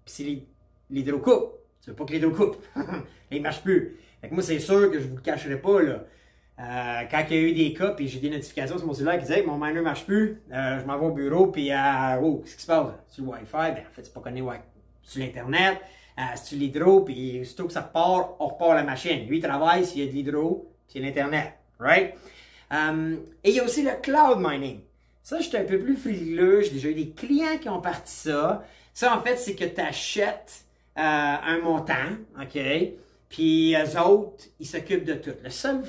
puis 0.05 0.14
si 0.14 0.47
l'hydro 0.88 1.19
coupe. 1.19 1.53
Tu 1.83 1.90
veux 1.90 1.97
pas 1.97 2.05
que 2.05 2.12
l'hydro 2.12 2.31
coupe. 2.31 2.57
il 3.31 3.43
marche 3.43 3.62
plus. 3.62 3.99
Fait 4.21 4.29
que 4.29 4.35
moi, 4.35 4.43
c'est 4.43 4.59
sûr 4.59 4.90
que 4.90 4.99
je 4.99 5.09
vous 5.09 5.17
le 5.17 5.21
cacherai 5.21 5.61
pas, 5.61 5.83
là. 5.83 6.05
Euh, 6.61 7.03
quand 7.11 7.25
il 7.31 7.37
y 7.37 7.38
a 7.38 7.43
eu 7.43 7.53
des 7.53 7.73
cas, 7.73 7.90
puis 7.90 8.07
j'ai 8.07 8.21
des 8.21 8.31
notifications 8.31 8.79
sur 8.79 8.87
mon 8.87 8.95
cellulaire 8.95 9.19
qui 9.19 9.27
disaient 9.27 9.43
mon 9.43 9.59
miner 9.59 9.81
marche 9.81 10.07
plus, 10.07 10.40
euh, 10.53 10.79
je 10.79 10.87
m'en 10.87 10.97
vais 10.99 11.07
au 11.07 11.11
bureau, 11.11 11.49
puis 11.49 11.73
euh, 11.73 12.21
oh, 12.23 12.43
qu'est-ce 12.45 12.55
qui 12.55 12.62
se 12.62 12.67
passe? 12.67 12.93
Sur 13.09 13.25
le 13.25 13.31
Wi-Fi, 13.31 13.73
ben, 13.73 13.79
en 13.79 13.93
fait, 13.93 14.05
c'est 14.05 14.14
pas 14.14 14.21
connu 14.21 14.45
sur 15.03 15.21
l'Internet, 15.21 15.81
euh, 16.18 16.22
sur 16.42 16.59
l'hydro, 16.59 17.00
puis 17.00 17.40
aussitôt 17.40 17.66
que 17.66 17.72
ça 17.72 17.83
repart, 17.83 18.37
on 18.38 18.46
repart 18.48 18.74
la 18.74 18.83
machine. 18.83 19.27
Lui, 19.27 19.38
il 19.38 19.42
travaille 19.42 19.85
s'il 19.85 20.05
y 20.05 20.05
a 20.05 20.07
de 20.07 20.12
l'hydro, 20.12 20.70
c'est 20.88 21.00
l'Internet, 21.00 21.55
right? 21.79 22.14
et 22.72 23.50
il 23.50 23.55
y 23.55 23.61
a 23.61 23.64
aussi 23.64 23.83
le 23.83 23.92
cloud 24.03 24.38
mining. 24.40 24.81
Ça, 25.22 25.38
j'étais 25.38 25.59
un 25.59 25.64
peu 25.64 25.79
plus 25.79 25.96
frileux, 25.96 26.62
j'ai 26.62 26.70
déjà 26.70 26.88
eu 26.88 26.94
des 26.94 27.11
clients 27.11 27.57
qui 27.61 27.68
ont 27.68 27.81
parti 27.81 28.12
ça. 28.12 28.64
Ça, 28.92 29.16
en 29.16 29.20
fait, 29.22 29.37
c'est 29.37 29.55
que 29.55 29.64
tu 29.64 29.81
achètes 29.81 30.64
un 30.96 31.61
montant, 31.61 32.16
OK? 32.40 32.59
Puis 33.29 33.74
eux 33.74 34.00
autres, 34.00 34.44
ils 34.59 34.66
s'occupent 34.66 35.05
de 35.05 35.14
tout. 35.14 35.35
Le 35.42 35.50
seul 35.50 35.83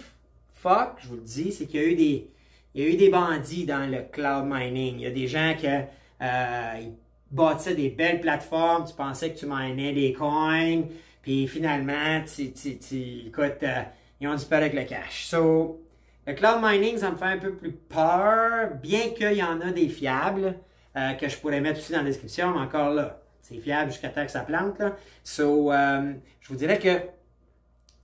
fuck, 0.53 0.97
je 0.99 1.07
vous 1.07 1.15
le 1.15 1.21
dis, 1.21 1.51
c'est 1.51 1.65
qu'il 1.65 1.81
y 1.81 1.83
a 1.83 1.87
eu 1.87 1.95
des, 1.95 2.27
il 2.73 2.83
y 2.83 2.85
a 2.85 2.89
eu 2.89 2.97
des 2.97 3.09
bandits 3.09 3.65
dans 3.65 3.89
le 3.89 4.01
cloud 4.01 4.45
mining. 4.45 4.95
Il 4.97 5.01
y 5.01 5.05
a 5.05 5.11
des 5.11 5.27
gens 5.27 5.55
qui 5.57 5.67
euh, 5.67 6.89
bâtissaient 7.35 7.75
des 7.75 7.89
belles 7.89 8.21
plateformes, 8.21 8.85
tu 8.87 8.93
pensais 8.93 9.31
que 9.31 9.39
tu 9.39 9.45
minais 9.45 9.93
des 9.93 10.13
coins, 10.13 10.83
puis 11.21 11.47
finalement, 11.47 12.21
tu, 12.23 12.51
tu, 12.53 13.27
écoute, 13.27 13.63
euh, 13.63 13.81
ils 14.19 14.27
ont 14.27 14.35
disparu 14.35 14.63
avec 14.63 14.73
le 14.73 14.83
cash. 14.83 15.25
So, 15.25 15.81
le 16.25 16.33
cloud 16.33 16.59
mining, 16.61 16.97
ça 16.97 17.11
me 17.11 17.17
fait 17.17 17.25
un 17.25 17.37
peu 17.37 17.53
plus 17.53 17.71
peur, 17.71 18.71
bien 18.81 19.09
qu'il 19.09 19.33
y 19.33 19.43
en 19.43 19.61
a 19.61 19.71
des 19.71 19.89
fiables 19.89 20.55
euh, 20.95 21.13
que 21.13 21.27
je 21.27 21.37
pourrais 21.37 21.61
mettre 21.61 21.79
aussi 21.79 21.91
dans 21.91 21.99
la 21.99 22.05
description, 22.05 22.51
mais 22.51 22.61
encore 22.61 22.91
là, 22.91 23.21
c'est 23.41 23.59
fiable 23.59 23.91
jusqu'à 23.91 24.09
temps 24.09 24.25
que 24.25 24.31
ça 24.31 24.41
plante. 24.41 24.79
Là. 24.79 24.95
So, 25.23 25.71
euh, 25.71 26.13
je 26.41 26.47
vous 26.47 26.55
dirais 26.55 26.79
que 26.79 27.01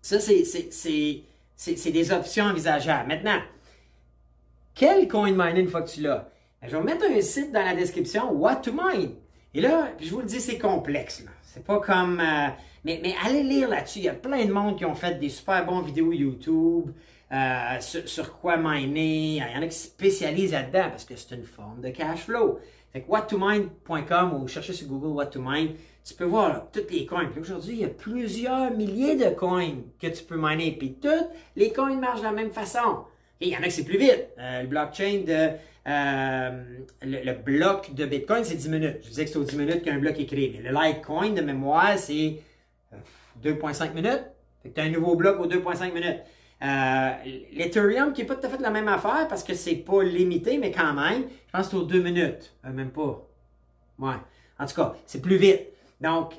ça, 0.01 0.19
c'est 0.19 0.43
c'est 1.55 1.91
des 1.91 2.11
options 2.11 2.45
envisageables. 2.45 3.07
Maintenant, 3.07 3.39
quel 4.73 5.07
coin 5.07 5.31
miner 5.31 5.59
une 5.59 5.67
fois 5.67 5.83
que 5.83 5.89
tu 5.89 6.01
l'as? 6.01 6.27
Ben, 6.61 6.69
je 6.69 6.77
vais 6.77 6.83
mettre 6.83 7.05
un 7.05 7.21
site 7.21 7.51
dans 7.51 7.63
la 7.63 7.75
description, 7.75 8.31
What 8.31 8.57
to 8.57 8.71
Mine. 8.71 9.15
Et 9.53 9.61
là, 9.61 9.89
je 9.99 10.09
vous 10.09 10.21
le 10.21 10.25
dis, 10.25 10.39
c'est 10.39 10.57
complexe. 10.57 11.25
C'est 11.43 11.63
pas 11.63 11.79
comme 11.79 12.19
euh, 12.19 12.47
Mais, 12.85 12.99
mais 13.03 13.15
allez 13.25 13.43
lire 13.43 13.69
là-dessus. 13.69 13.99
Il 13.99 14.05
y 14.05 14.09
a 14.09 14.13
plein 14.13 14.45
de 14.45 14.51
monde 14.51 14.77
qui 14.77 14.85
ont 14.85 14.95
fait 14.95 15.19
des 15.19 15.29
super 15.29 15.65
bons 15.65 15.81
vidéos 15.81 16.13
YouTube. 16.13 16.91
Euh, 17.31 17.79
sur, 17.79 18.39
quoi 18.39 18.57
miner. 18.57 19.37
Il 19.37 19.37
y 19.37 19.57
en 19.57 19.61
a 19.61 19.67
qui 19.67 19.75
se 19.75 19.87
spécialisent 19.87 20.51
là-dedans 20.51 20.89
parce 20.89 21.05
que 21.05 21.15
c'est 21.15 21.33
une 21.33 21.45
forme 21.45 21.79
de 21.79 21.89
cash 21.89 22.25
flow. 22.25 22.59
Fait 22.91 23.01
que 23.01 23.09
whattomine.com 23.09 24.33
ou 24.33 24.47
cherchez 24.49 24.73
sur 24.73 24.87
Google 24.87 25.15
what 25.15 25.27
to 25.27 25.41
mine, 25.41 25.75
tu 26.03 26.13
peux 26.13 26.25
voir 26.25 26.69
toutes 26.73 26.91
les 26.91 27.05
coins. 27.05 27.29
Aujourd'hui, 27.39 27.75
il 27.75 27.79
y 27.79 27.85
a 27.85 27.89
plusieurs 27.89 28.71
milliers 28.71 29.15
de 29.15 29.29
coins 29.29 29.75
que 29.97 30.07
tu 30.07 30.23
peux 30.25 30.35
miner. 30.37 30.73
Puis 30.73 30.97
toutes 31.01 31.29
les 31.55 31.71
coins 31.71 31.95
marchent 31.95 32.19
de 32.19 32.25
la 32.25 32.33
même 32.33 32.51
façon. 32.51 33.05
Et 33.39 33.47
il 33.47 33.53
y 33.53 33.55
en 33.55 33.61
a 33.61 33.63
qui 33.63 33.71
c'est 33.71 33.85
plus 33.85 33.97
vite. 33.97 34.27
Euh, 34.37 34.63
le 34.63 34.67
blockchain 34.67 35.23
de 35.25 35.51
euh, 35.87 36.63
le, 37.01 37.33
bloc 37.33 37.93
de 37.93 38.05
Bitcoin, 38.05 38.43
c'est 38.43 38.55
10 38.55 38.69
minutes. 38.69 38.97
Je 39.03 39.09
disais 39.09 39.25
que 39.25 39.31
c'est 39.31 39.37
aux 39.37 39.43
10 39.43 39.57
minutes 39.57 39.83
qu'un 39.83 39.97
bloc 39.97 40.19
est 40.19 40.25
créé. 40.25 40.59
Mais 40.61 40.69
le 40.69 40.75
Litecoin 40.77 41.31
de 41.31 41.41
mémoire, 41.41 41.97
c'est 41.97 42.39
2,5 43.43 43.93
minutes. 43.93 44.23
Fait 44.61 44.69
que 44.69 44.75
tu 44.75 44.81
as 44.81 44.83
un 44.83 44.89
nouveau 44.89 45.15
bloc 45.15 45.39
aux 45.39 45.47
2,5 45.47 45.93
minutes. 45.93 46.21
Euh, 46.63 47.11
L'Ethereum, 47.53 48.13
qui 48.13 48.21
n'est 48.21 48.27
pas 48.27 48.35
tout 48.35 48.45
à 48.45 48.49
fait 48.49 48.61
la 48.61 48.69
même 48.69 48.87
affaire 48.87 49.27
parce 49.27 49.43
que 49.43 49.53
c'est 49.55 49.75
pas 49.77 50.03
limité, 50.03 50.57
mais 50.57 50.71
quand 50.71 50.93
même, 50.93 51.23
je 51.47 51.51
pense 51.51 51.65
que 51.67 51.71
c'est 51.71 51.77
aux 51.77 51.85
deux 51.85 52.01
minutes. 52.01 52.53
Euh, 52.65 52.71
même 52.71 52.91
pas. 52.91 53.27
Ouais. 53.97 54.15
En 54.59 54.65
tout 54.67 54.75
cas, 54.75 54.95
c'est 55.05 55.21
plus 55.21 55.37
vite. 55.37 55.61
Donc, 55.99 56.33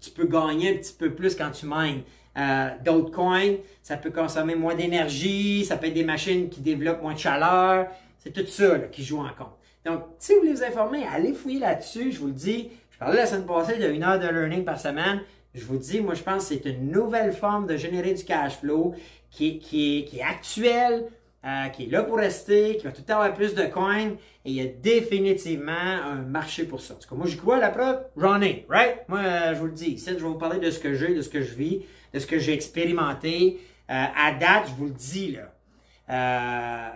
tu 0.00 0.10
peux 0.10 0.26
gagner 0.26 0.74
un 0.74 0.76
petit 0.76 0.92
peu 0.92 1.14
plus 1.14 1.34
quand 1.34 1.50
tu 1.50 1.66
mines. 1.66 2.02
Euh, 2.36 2.70
D'autres 2.84 3.12
coins, 3.12 3.54
ça 3.82 3.96
peut 3.96 4.10
consommer 4.10 4.54
moins 4.54 4.74
d'énergie, 4.74 5.64
ça 5.64 5.76
peut 5.76 5.86
être 5.86 5.94
des 5.94 6.04
machines 6.04 6.48
qui 6.48 6.60
développent 6.60 7.02
moins 7.02 7.14
de 7.14 7.18
chaleur. 7.18 7.86
C'est 8.24 8.32
tout 8.32 8.46
ça 8.46 8.78
qui 8.90 9.04
joue 9.04 9.18
en 9.18 9.28
compte. 9.28 9.58
Donc, 9.84 10.02
si 10.18 10.32
vous 10.32 10.40
voulez 10.40 10.54
vous 10.54 10.64
informer, 10.64 11.04
allez 11.06 11.34
fouiller 11.34 11.60
là-dessus. 11.60 12.10
Je 12.10 12.18
vous 12.18 12.28
le 12.28 12.32
dis, 12.32 12.70
je 12.90 12.98
parlais 12.98 13.16
la 13.16 13.26
semaine 13.26 13.44
passée 13.44 13.76
de 13.76 13.88
une 13.88 14.02
heure 14.02 14.18
de 14.18 14.26
learning 14.26 14.64
par 14.64 14.80
semaine. 14.80 15.20
Je 15.52 15.64
vous 15.66 15.76
dis, 15.76 16.00
moi, 16.00 16.14
je 16.14 16.22
pense 16.22 16.48
que 16.48 16.54
c'est 16.54 16.70
une 16.70 16.90
nouvelle 16.90 17.32
forme 17.32 17.66
de 17.66 17.76
générer 17.76 18.14
du 18.14 18.24
cash 18.24 18.58
flow 18.60 18.94
qui, 19.30 19.58
qui, 19.58 20.06
qui 20.08 20.18
est 20.18 20.22
actuelle, 20.22 21.04
euh, 21.44 21.68
qui 21.68 21.84
est 21.84 21.90
là 21.90 22.02
pour 22.02 22.16
rester, 22.16 22.78
qui 22.78 22.84
va 22.84 22.92
tout 22.92 23.02
le 23.02 23.06
temps 23.06 23.20
avoir 23.20 23.34
plus 23.34 23.54
de 23.54 23.66
coins, 23.66 24.12
et 24.44 24.50
il 24.50 24.52
y 24.54 24.60
a 24.62 24.66
définitivement 24.66 25.72
un 25.72 26.22
marché 26.22 26.64
pour 26.64 26.80
ça. 26.80 26.94
En 26.94 26.96
tout 26.96 27.08
cas, 27.08 27.14
moi, 27.14 27.26
j'y 27.26 27.36
crois, 27.36 27.58
la 27.58 27.68
preuve, 27.68 28.00
j'en 28.16 28.40
ai, 28.40 28.64
right? 28.70 29.06
Moi, 29.08 29.18
euh, 29.18 29.54
je 29.54 29.60
vous 29.60 29.66
le 29.66 29.72
dis, 29.72 29.90
ici, 29.92 30.08
je 30.08 30.14
vais 30.14 30.20
vous 30.22 30.38
parler 30.38 30.58
de 30.58 30.70
ce 30.70 30.78
que 30.78 30.94
j'ai, 30.94 31.14
de 31.14 31.20
ce 31.20 31.28
que 31.28 31.42
je 31.42 31.54
vis, 31.54 31.82
de 32.14 32.18
ce 32.18 32.26
que 32.26 32.38
j'ai 32.38 32.54
expérimenté. 32.54 33.60
Euh, 33.90 34.04
à 34.16 34.32
date, 34.32 34.68
je 34.68 34.72
vous 34.72 34.86
le 34.86 34.92
dis, 34.92 35.36
là, 35.36 36.90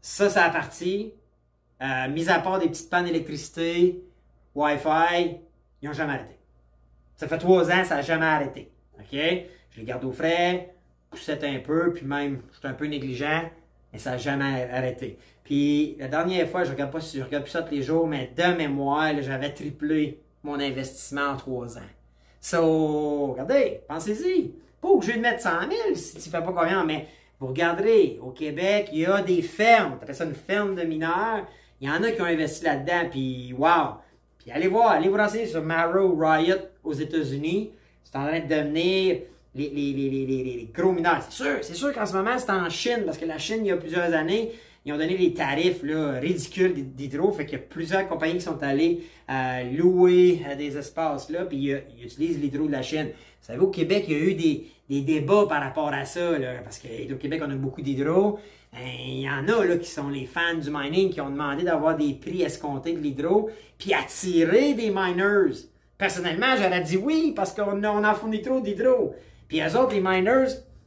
ça, 0.00 0.30
ça 0.30 0.44
a 0.44 0.50
parti. 0.50 1.12
mis 2.10 2.28
à 2.28 2.38
part 2.38 2.58
des 2.58 2.68
petites 2.68 2.90
pannes 2.90 3.06
d'électricité, 3.06 4.02
Wi-Fi, 4.54 5.36
ils 5.82 5.88
n'ont 5.88 5.92
jamais 5.92 6.14
arrêté. 6.14 6.38
Ça 7.16 7.28
fait 7.28 7.38
trois 7.38 7.70
ans, 7.70 7.84
ça 7.84 7.96
n'a 7.96 8.02
jamais 8.02 8.26
arrêté. 8.26 8.70
OK? 8.98 9.18
Je 9.70 9.80
les 9.80 9.84
garde 9.84 10.04
au 10.04 10.12
frais, 10.12 10.74
poussette 11.10 11.44
un 11.44 11.58
peu, 11.58 11.92
puis 11.92 12.04
même, 12.04 12.42
je 12.52 12.58
suis 12.58 12.68
un 12.68 12.72
peu 12.72 12.86
négligent, 12.86 13.50
mais 13.92 13.98
ça 13.98 14.12
n'a 14.12 14.18
jamais 14.18 14.68
arrêté. 14.70 15.18
Puis 15.44 15.96
la 15.98 16.08
dernière 16.08 16.48
fois, 16.48 16.64
je 16.64 16.72
regarde 16.72 16.90
pas 16.90 17.00
si 17.00 17.18
je 17.18 17.22
regarde 17.22 17.44
plus 17.44 17.52
ça 17.52 17.62
tous 17.62 17.74
les 17.74 17.82
jours, 17.82 18.06
mais 18.06 18.32
de 18.36 18.56
mémoire, 18.56 19.12
j'avais 19.20 19.52
triplé 19.52 20.20
mon 20.42 20.58
investissement 20.60 21.28
en 21.28 21.36
trois 21.36 21.78
ans. 21.78 21.92
So, 22.40 23.32
regardez, 23.32 23.80
pensez-y. 23.88 24.54
Pas 24.80 24.88
obligé 24.88 25.14
de 25.14 25.20
mettre 25.20 25.42
100 25.42 25.50
000 25.60 25.94
si 25.94 26.12
tu 26.12 26.28
ne 26.28 26.32
fais 26.36 26.42
pas 26.42 26.52
combien, 26.52 26.84
mais 26.84 27.06
vous 27.38 27.48
regarderez, 27.48 28.18
au 28.22 28.30
Québec, 28.30 28.88
il 28.92 29.00
y 29.00 29.06
a 29.06 29.20
des 29.22 29.42
fermes. 29.42 29.98
Tu 30.06 30.14
ça 30.14 30.24
une 30.24 30.34
ferme 30.34 30.74
de 30.74 30.82
mineurs. 30.82 31.46
Il 31.80 31.88
y 31.88 31.90
en 31.90 32.02
a 32.02 32.10
qui 32.10 32.22
ont 32.22 32.26
investi 32.26 32.64
là-dedans, 32.64 33.10
puis 33.10 33.52
wow! 33.52 33.96
Puis 34.38 34.50
allez 34.50 34.68
voir, 34.68 34.92
allez 34.92 35.08
vous 35.08 35.16
renseigner 35.16 35.46
sur 35.46 35.62
Marrow 35.62 36.16
Riot 36.16 36.56
aux 36.82 36.92
États-Unis. 36.94 37.72
C'est 38.04 38.16
en 38.16 38.26
train 38.26 38.40
de 38.40 38.46
devenir 38.46 39.18
les, 39.54 39.70
les, 39.70 39.92
les, 39.92 40.08
les 40.08 40.70
gros 40.72 40.92
mineurs. 40.92 41.22
C'est 41.28 41.42
sûr, 41.42 41.58
c'est 41.62 41.74
sûr 41.74 41.92
qu'en 41.92 42.06
ce 42.06 42.14
moment, 42.14 42.38
c'est 42.38 42.50
en 42.50 42.68
Chine, 42.70 43.02
parce 43.04 43.18
que 43.18 43.26
la 43.26 43.38
Chine, 43.38 43.58
il 43.62 43.68
y 43.68 43.72
a 43.72 43.76
plusieurs 43.76 44.14
années, 44.14 44.52
ils 44.86 44.92
ont 44.92 44.98
donné 44.98 45.16
des 45.16 45.34
tarifs 45.34 45.82
là, 45.82 46.12
ridicules 46.12 46.94
d'hydro. 46.94 47.32
Fait 47.32 47.44
qu'il 47.44 47.58
y 47.58 47.60
a 47.60 47.64
plusieurs 47.64 48.08
compagnies 48.08 48.34
qui 48.34 48.42
sont 48.42 48.62
allées 48.62 49.02
euh, 49.28 49.64
louer 49.72 50.42
euh, 50.48 50.54
des 50.54 50.78
espaces 50.78 51.28
là, 51.28 51.44
puis 51.44 51.72
euh, 51.72 51.80
ils, 51.98 52.04
utilisent 52.04 52.40
l'hydro 52.40 52.68
de 52.68 52.72
la 52.72 52.82
Chine. 52.82 53.08
Vous 53.08 53.46
savez, 53.46 53.58
au 53.58 53.66
Québec, 53.66 54.04
il 54.06 54.16
y 54.16 54.16
a 54.16 54.22
eu 54.22 54.34
des, 54.34 55.00
débats 55.00 55.46
par 55.48 55.60
rapport 55.60 55.92
à 55.92 56.04
ça, 56.04 56.38
là, 56.38 56.60
parce 56.62 56.78
qu'au 56.78 57.16
Québec, 57.16 57.42
on 57.44 57.50
a 57.50 57.56
beaucoup 57.56 57.82
d'hydro. 57.82 58.38
Ben, 58.72 58.80
il 59.04 59.22
y 59.22 59.28
en 59.28 59.48
a 59.48 59.64
là, 59.64 59.76
qui 59.76 59.90
sont 59.90 60.08
les 60.08 60.26
fans 60.26 60.54
du 60.54 60.70
mining 60.70 61.10
qui 61.10 61.20
ont 61.20 61.30
demandé 61.30 61.64
d'avoir 61.64 61.96
des 61.96 62.14
prix 62.14 62.42
escomptés 62.42 62.92
de 62.92 63.00
l'hydro, 63.00 63.50
puis 63.78 63.92
attirer 63.92 64.74
des 64.74 64.90
miners. 64.90 65.66
Personnellement, 65.98 66.54
j'aurais 66.56 66.82
dit 66.82 66.96
oui, 66.96 67.32
parce 67.34 67.52
qu'on 67.52 67.82
on 67.82 68.04
en 68.04 68.14
fournit 68.14 68.42
trop 68.42 68.60
d'hydro. 68.60 69.16
Puis 69.48 69.60
eux 69.60 69.76
autres, 69.76 69.94
les 69.94 70.00
miners, 70.00 70.46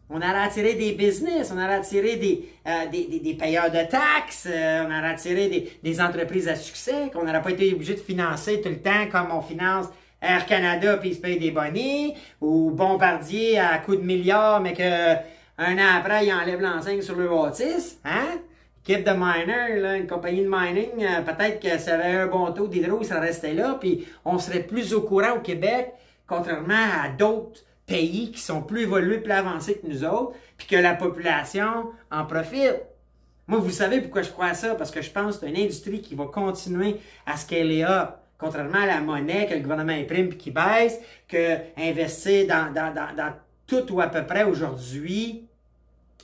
on 0.10 0.18
aurait 0.18 0.44
attiré 0.44 0.74
des 0.74 0.94
business, 0.94 1.52
on 1.54 1.58
aurait 1.58 1.76
attiré 1.76 2.16
des, 2.16 2.50
euh, 2.68 2.88
des, 2.92 3.20
des, 3.20 3.34
payeurs 3.36 3.70
de 3.70 3.90
taxes, 3.90 4.48
euh, 4.50 4.84
on 4.86 4.88
aurait 4.88 5.12
attiré 5.12 5.48
des, 5.48 5.72
des 5.84 6.02
entreprises 6.02 6.48
à 6.48 6.56
succès, 6.56 7.12
qu'on 7.14 7.24
n'aurait 7.24 7.42
pas 7.42 7.52
été 7.52 7.74
obligé 7.74 7.94
de 7.94 8.00
financer 8.00 8.62
tout 8.62 8.70
le 8.70 8.80
temps 8.80 9.08
comme 9.12 9.28
on 9.32 9.42
finance 9.42 9.88
Air 10.22 10.46
Canada 10.46 10.98
puis 10.98 11.10
ils 11.10 11.16
se 11.16 11.22
payent 11.22 11.40
des 11.40 11.52
bonnets, 11.52 12.16
ou 12.42 12.72
Bombardier 12.72 13.60
à 13.60 13.78
coup 13.78 13.96
de 13.96 14.02
milliards, 14.02 14.62
mais 14.62 14.74
que 14.74 15.16
un 15.62 15.78
an 15.78 15.98
après, 15.98 16.26
ils 16.26 16.34
enlèvent 16.34 16.62
l'enseigne 16.62 17.02
sur 17.02 17.16
le 17.16 17.28
bâtisse, 17.28 18.00
hein? 18.06 18.40
Équipe 18.88 19.06
de 19.06 19.12
miners, 19.12 19.80
là, 19.80 19.98
une 19.98 20.08
compagnie 20.08 20.42
de 20.42 20.50
mining, 20.50 21.04
euh, 21.04 21.22
peut-être 21.22 21.60
que 21.62 21.78
ça 21.78 21.96
avait 21.96 22.18
un 22.18 22.28
bon 22.28 22.52
taux 22.54 22.68
d'hydro, 22.68 23.04
ça 23.04 23.20
restait 23.20 23.54
là, 23.54 23.78
puis 23.80 24.08
on 24.26 24.40
serait 24.40 24.64
plus 24.64 24.94
au 24.94 25.02
courant 25.02 25.36
au 25.36 25.42
Québec, 25.42 25.94
contrairement 26.26 26.74
à 27.04 27.10
d'autres 27.10 27.62
pays 27.90 28.32
qui 28.32 28.40
sont 28.40 28.62
plus 28.62 28.84
évolués, 28.84 29.18
plus 29.18 29.32
avancés 29.32 29.80
que 29.80 29.88
nous 29.88 30.06
autres, 30.06 30.34
puis 30.58 30.68
que 30.68 30.76
la 30.76 30.94
population 30.94 31.92
en 32.12 32.26
profite. 32.26 32.76
Moi, 33.48 33.60
vous 33.60 33.72
savez 33.72 34.00
pourquoi 34.00 34.22
je 34.22 34.30
crois 34.30 34.54
ça, 34.54 34.76
parce 34.76 34.92
que 34.92 35.02
je 35.02 35.10
pense 35.10 35.38
que 35.38 35.46
c'est 35.46 35.50
une 35.50 35.60
industrie 35.60 36.02
qui 36.02 36.14
va 36.14 36.26
continuer 36.26 36.98
à 37.26 37.36
scaler 37.36 37.84
up. 37.84 38.12
Contrairement 38.38 38.84
à 38.84 38.86
la 38.86 39.02
monnaie 39.02 39.48
que 39.48 39.56
le 39.56 39.60
gouvernement 39.60 39.92
imprime 39.92 40.30
puis 40.30 40.38
qui 40.38 40.52
baisse, 40.52 41.00
que 41.28 41.58
investir 41.78 42.48
dans, 42.48 42.72
dans, 42.72 42.94
dans, 42.94 43.34
tout 43.68 43.92
ou 43.92 44.00
à 44.02 44.08
peu 44.08 44.26
près 44.26 44.44
aujourd'hui 44.44 45.46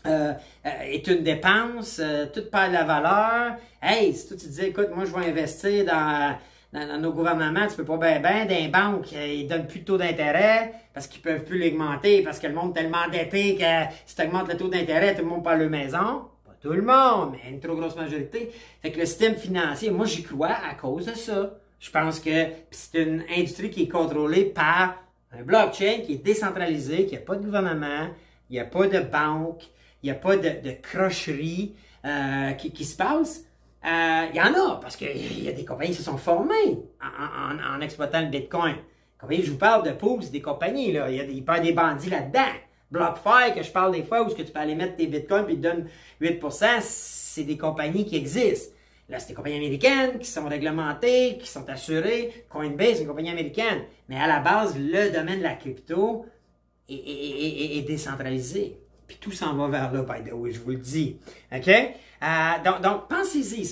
euh, 0.06 0.34
euh, 0.66 0.70
est 0.84 1.08
une 1.08 1.24
dépense, 1.24 2.00
euh, 2.00 2.28
tout 2.28 2.44
perd 2.50 2.70
de 2.70 2.74
la 2.74 2.84
valeur. 2.84 3.58
Hey, 3.82 4.14
si 4.14 4.28
toi 4.28 4.38
tu 4.38 4.48
dis, 4.48 4.66
écoute, 4.66 4.90
moi 4.96 5.06
je 5.06 5.14
vais 5.14 5.30
investir 5.30 5.86
dans 5.86 6.38
dans, 6.76 7.00
nos 7.00 7.12
gouvernements, 7.14 7.68
tu 7.68 7.76
peux 7.76 7.86
pas 7.86 7.98
bien 7.98 8.20
ben, 8.20 8.48
dans 8.48 8.70
banques, 8.70 9.14
euh, 9.14 9.26
ils 9.26 9.48
donnent 9.48 9.68
plus 9.68 9.80
de 9.80 9.86
taux 9.86 9.98
d'intérêt 9.98 10.74
parce 10.94 11.08
qu'ils 11.08 11.22
peuvent 11.22 11.44
plus 11.44 11.58
l'augmenter, 11.58 12.22
parce 12.22 12.40
que 12.40 12.48
le 12.48 12.54
monde 12.54 12.76
est 12.78 12.82
tellement 12.82 13.04
endetté 13.08 13.56
que 13.56 13.96
si 14.06 14.16
tu 14.16 14.22
augmentes 14.22 14.50
le 14.50 14.58
taux 14.58 14.68
d'intérêt, 14.68 15.16
tout 15.16 15.22
le 15.22 15.30
monde 15.30 15.44
parle 15.44 15.62
de 15.62 15.68
maison. 15.68 16.26
Pas 16.46 16.56
tout 16.62 16.74
le 16.74 16.82
monde, 16.82 17.34
mais 17.34 17.52
une 17.52 17.60
trop 17.60 17.76
grosse 17.76 17.96
majorité. 17.96 18.52
Fait 18.82 18.92
que 18.92 19.00
le 19.00 19.06
système 19.06 19.36
financier, 19.36 19.90
moi 19.90 20.06
j'y 20.06 20.24
crois 20.24 20.58
à 20.70 20.74
cause 20.76 21.06
de 21.06 21.14
ça. 21.14 21.56
Je 21.80 21.92
pense 21.92 22.20
que 22.20 22.48
c'est 22.72 23.02
une 23.02 23.24
industrie 23.30 23.70
qui 23.70 23.84
est 23.84 23.88
contrôlée 23.88 24.46
par 24.46 24.96
un 25.32 25.44
blockchain 25.44 26.02
qui 26.06 26.14
est 26.14 26.24
décentralisé, 26.24 27.06
qui 27.06 27.16
n'a 27.16 27.22
pas 27.22 27.36
de 27.36 27.44
gouvernement, 27.44 28.10
il 28.50 28.54
n'y 28.54 28.60
a 28.60 28.66
pas 28.66 28.88
de 28.88 29.00
banque, 29.00 29.64
il 30.02 30.08
n'y 30.08 30.12
a 30.12 30.16
pas 30.16 30.38
de, 30.38 30.50
de 30.64 30.72
crocherie 30.82 31.74
euh, 32.06 32.52
qui, 32.52 32.72
qui 32.72 32.86
se 32.86 32.96
passe. 32.96 33.44
Il 33.86 33.92
euh, 33.92 34.26
y 34.34 34.42
en 34.42 34.52
a, 34.54 34.80
parce 34.82 34.96
qu'il 34.96 35.44
y 35.44 35.48
a 35.48 35.52
des 35.52 35.64
compagnies 35.64 35.92
qui 35.92 35.98
se 35.98 36.04
sont 36.04 36.18
formées 36.18 36.80
en, 37.00 37.82
exploitant 37.82 38.20
le 38.20 38.28
Bitcoin. 38.28 38.78
Compagnie, 39.20 39.44
je 39.44 39.52
vous 39.52 39.60
parle 39.60 39.84
de 39.84 39.94
c'est 40.22 40.32
des 40.32 40.42
compagnies, 40.42 40.92
là. 40.92 41.10
Il 41.12 41.18
y 41.18 41.20
a 41.20 41.24
des, 41.24 41.62
des 41.62 41.72
bandits 41.72 42.10
là-dedans. 42.10 42.52
BlockFi, 42.90 43.54
que 43.56 43.62
je 43.62 43.72
parle 43.72 43.92
des 43.92 44.04
fois, 44.04 44.24
où 44.24 44.30
ce 44.30 44.36
que 44.36 44.42
tu 44.42 44.52
peux 44.52 44.60
aller 44.60 44.74
mettre 44.74 44.96
tes 44.96 45.06
bitcoins 45.06 45.46
ils 45.50 45.58
te 45.58 45.62
donnent 45.62 45.88
8%, 46.20 46.82
c'est 46.82 47.44
des 47.44 47.58
compagnies 47.58 48.06
qui 48.06 48.16
existent. 48.16 48.74
Là, 49.08 49.20
c'est 49.20 49.30
des 49.30 49.34
compagnies 49.36 49.58
américaines 49.58 50.18
qui 50.18 50.28
sont 50.28 50.48
réglementées, 50.48 51.38
qui 51.40 51.48
sont 51.48 51.70
assurées. 51.70 52.46
Coinbase, 52.50 52.96
c'est 52.96 53.02
une 53.02 53.08
compagnie 53.08 53.30
américaine. 53.30 53.84
Mais 54.10 54.18
à 54.18 54.26
la 54.26 54.40
base, 54.40 54.76
le 54.80 55.12
domaine 55.12 55.40
de 55.40 55.44
la 55.44 55.54
crypto 55.54 56.26
est, 56.90 57.78
est 57.78 57.82
décentralisé. 57.84 58.80
Puis 59.08 59.18
tout 59.22 59.32
s'en 59.32 59.54
va 59.56 59.68
vers 59.68 59.94
là, 59.94 60.02
by 60.02 60.28
the 60.28 60.34
way, 60.34 60.52
je 60.52 60.60
vous 60.60 60.72
le 60.72 60.78
dis. 60.78 61.18
OK? 61.56 61.70
Euh, 62.24 62.80
donc, 62.82 63.08
pensez-y. 63.08 63.72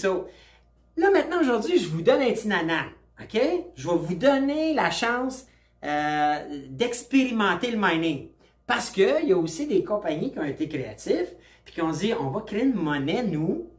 Là, 0.96 1.10
maintenant, 1.12 1.42
aujourd'hui, 1.42 1.80
je 1.80 1.88
vous 1.88 2.02
donne 2.02 2.22
un 2.22 2.32
petit 2.32 2.48
nana. 2.48 2.86
OK? 3.22 3.40
Je 3.76 3.90
vais 3.90 3.96
vous 3.96 4.16
donner 4.16 4.74
la 4.74 4.92
chance 4.92 5.46
euh, 5.84 6.40
d'expérimenter 6.70 7.72
le 7.72 7.78
mining. 7.78 8.30
Parce 8.68 8.90
qu'il 8.90 9.26
y 9.26 9.34
a 9.34 9.38
aussi 9.38 9.68
des 9.68 9.84
compagnies 9.84 10.32
qui 10.32 10.40
ont 10.40 10.46
été 10.46 10.70
créatives 10.70 11.30
puis 11.66 11.74
qui 11.74 11.82
ont 11.82 11.92
dit 11.92 12.14
on 12.14 12.30
va 12.30 12.42
créer 12.42 12.64
une 12.64 12.74
monnaie, 12.74 13.24
nous, 13.24 13.70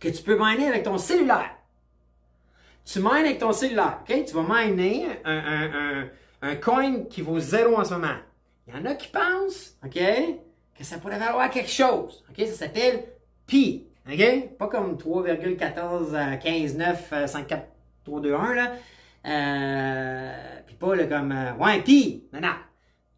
que 0.00 0.08
tu 0.08 0.22
peux 0.22 0.38
miner 0.38 0.68
avec 0.68 0.84
ton 0.84 0.98
cellulaire. 0.98 1.50
Tu 2.84 3.00
mines 3.00 3.26
avec 3.26 3.38
ton 3.38 3.52
cellulaire. 3.52 4.00
OK? 4.02 4.24
Tu 4.24 4.34
vas 4.34 4.44
miner 4.48 5.06
un, 5.24 6.08
un 6.42 6.56
coin 6.56 7.04
qui 7.04 7.22
vaut 7.22 7.38
zéro 7.38 7.76
en 7.76 7.84
ce 7.84 7.94
moment. 7.94 8.16
Il 8.66 8.74
y 8.74 8.76
en 8.76 8.84
a 8.84 8.94
qui 8.94 9.08
pensent, 9.08 9.76
OK, 9.84 9.98
que 10.78 10.84
ça 10.84 10.98
pourrait 10.98 11.18
valoir 11.18 11.50
quelque 11.50 11.70
chose. 11.70 12.24
OK? 12.30 12.46
Ça 12.46 12.54
s'appelle 12.54 13.04
Pi. 13.48 13.86
OK? 14.08 14.56
Pas 14.58 14.68
comme 14.68 14.96
3,14, 14.96 16.38
15, 16.38 16.76
9, 16.76 17.14
5, 17.26 17.46
4, 17.46 17.66
3, 18.04 18.20
2, 18.20 18.34
1, 18.34 18.54
là. 18.54 18.72
Euh, 19.26 20.32
puis 20.66 20.76
pas 20.76 20.94
le 20.94 21.06
comme, 21.06 21.32
euh, 21.32 21.52
ouais, 21.54 21.82
Pi. 21.82 22.24
Non. 22.32 22.40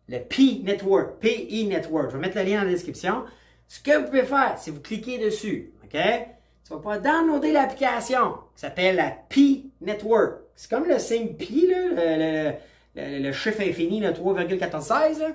Le 0.09 0.19
Pi 0.19 0.63
Network. 0.65 1.21
P-I 1.21 1.67
Network. 1.67 2.11
Je 2.11 2.17
vais 2.17 2.23
mettre 2.23 2.39
le 2.39 2.45
lien 2.45 2.61
dans 2.61 2.65
la 2.65 2.71
description. 2.71 3.25
Ce 3.69 3.81
que 3.81 3.97
vous 3.99 4.07
pouvez 4.07 4.25
faire, 4.25 4.57
c'est 4.59 4.71
vous 4.71 4.81
cliquez 4.81 5.19
dessus. 5.19 5.73
OK? 5.85 5.93
Tu 5.93 6.71
vas 6.71 6.77
pouvoir 6.77 7.01
downloader 7.01 7.53
l'application 7.53 8.35
qui 8.55 8.61
s'appelle 8.61 8.97
la 8.97 9.11
Pi 9.11 9.71
Network. 9.81 10.41
C'est 10.57 10.71
comme 10.71 10.87
le 10.87 10.99
signe 10.99 11.35
Pi, 11.35 11.69
là, 11.69 11.79
le, 12.17 12.53
le, 12.97 13.19
le, 13.23 13.33
chiffre 13.33 13.61
infini, 13.61 14.01
3,1416. 14.01 15.35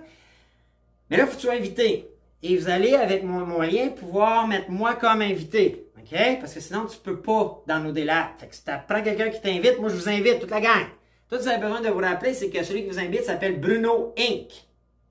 Mais 1.10 1.18
là, 1.18 1.26
faut 1.26 1.36
que 1.36 1.42
tu 1.42 1.48
sois 1.48 1.56
invité. 1.56 2.10
Et 2.48 2.58
vous 2.58 2.70
allez, 2.70 2.94
avec 2.94 3.24
mon, 3.24 3.44
mon 3.44 3.62
lien, 3.62 3.88
pouvoir 3.88 4.48
mettre 4.48 4.70
moi 4.70 4.94
comme 4.94 5.24
invité. 5.24 5.88
OK? 5.98 6.16
Parce 6.40 6.54
que 6.54 6.60
sinon, 6.60 6.86
tu 6.86 7.00
peux 7.00 7.20
pas 7.20 7.64
downloader 7.68 8.04
l'app. 8.04 8.40
Fait 8.40 8.46
que 8.46 8.54
si 8.54 8.64
tu 8.64 8.72
prends 8.88 9.02
quelqu'un 9.02 9.30
qui 9.30 9.42
t'invite, 9.42 9.80
moi, 9.80 9.90
je 9.90 9.96
vous 9.96 10.08
invite, 10.08 10.42
toute 10.42 10.52
la 10.52 10.62
gang. 10.62 10.86
Tout 11.28 11.38
ce 11.38 11.40
que 11.40 11.42
vous 11.42 11.50
avez 11.50 11.62
besoin 11.62 11.82
de 11.82 11.88
vous 11.88 11.98
rappeler, 11.98 12.36
c'est 12.36 12.52
que 12.52 12.64
celui 12.64 12.84
qui 12.84 12.90
vous 12.90 13.00
invite 13.00 13.24
s'appelle 13.24 13.60
Bruno 13.60 14.14
Inc. 14.16 14.48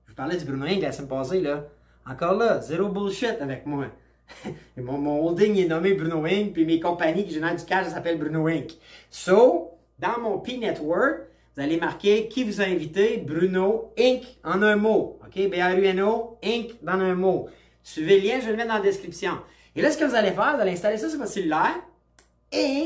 Je 0.05 0.11
vous 0.11 0.15
parlais 0.15 0.37
du 0.37 0.45
Bruno 0.45 0.65
Inc. 0.65 0.81
la 0.81 0.93
semaine 0.93 1.09
passée, 1.09 1.41
là. 1.41 1.65
Encore 2.09 2.37
là, 2.37 2.61
zéro 2.61 2.87
bullshit 2.87 3.41
avec 3.41 3.65
moi. 3.65 3.87
mon, 4.77 4.97
mon, 4.97 5.27
holding 5.27 5.59
est 5.59 5.67
nommé 5.67 5.93
Bruno 5.93 6.23
Inc. 6.23 6.53
Puis 6.53 6.63
mes 6.63 6.79
compagnies 6.79 7.25
qui 7.25 7.33
génèrent 7.33 7.57
du 7.57 7.65
cash, 7.65 7.87
ça 7.87 7.95
s'appelle 7.95 8.17
Bruno 8.17 8.47
Inc. 8.47 8.71
So, 9.09 9.71
dans 9.99 10.21
mon 10.21 10.39
P-Network, 10.39 11.23
vous 11.55 11.63
allez 11.63 11.77
marquer 11.77 12.27
qui 12.27 12.43
vous 12.43 12.59
a 12.61 12.65
invité, 12.65 13.17
Bruno 13.17 13.93
Inc. 13.97 14.23
en 14.43 14.61
un 14.61 14.75
mot. 14.75 15.19
OK? 15.25 15.49
B-R-U-N-O, 15.49 16.37
Inc. 16.43 16.71
dans 16.81 16.93
un 16.93 17.15
mot. 17.15 17.47
Suivez 17.81 18.19
le 18.19 18.27
lien, 18.27 18.39
je 18.39 18.45
vais 18.45 18.51
le 18.51 18.57
mettre 18.57 18.69
dans 18.69 18.75
la 18.75 18.81
description. 18.81 19.33
Et 19.75 19.81
là, 19.81 19.91
ce 19.91 19.97
que 19.97 20.03
vous 20.03 20.15
allez 20.15 20.31
faire, 20.31 20.55
vous 20.55 20.61
allez 20.61 20.71
installer 20.71 20.97
ça 20.97 21.09
sur 21.09 21.17
votre 21.17 21.31
cellulaire 21.31 21.75
et 22.51 22.85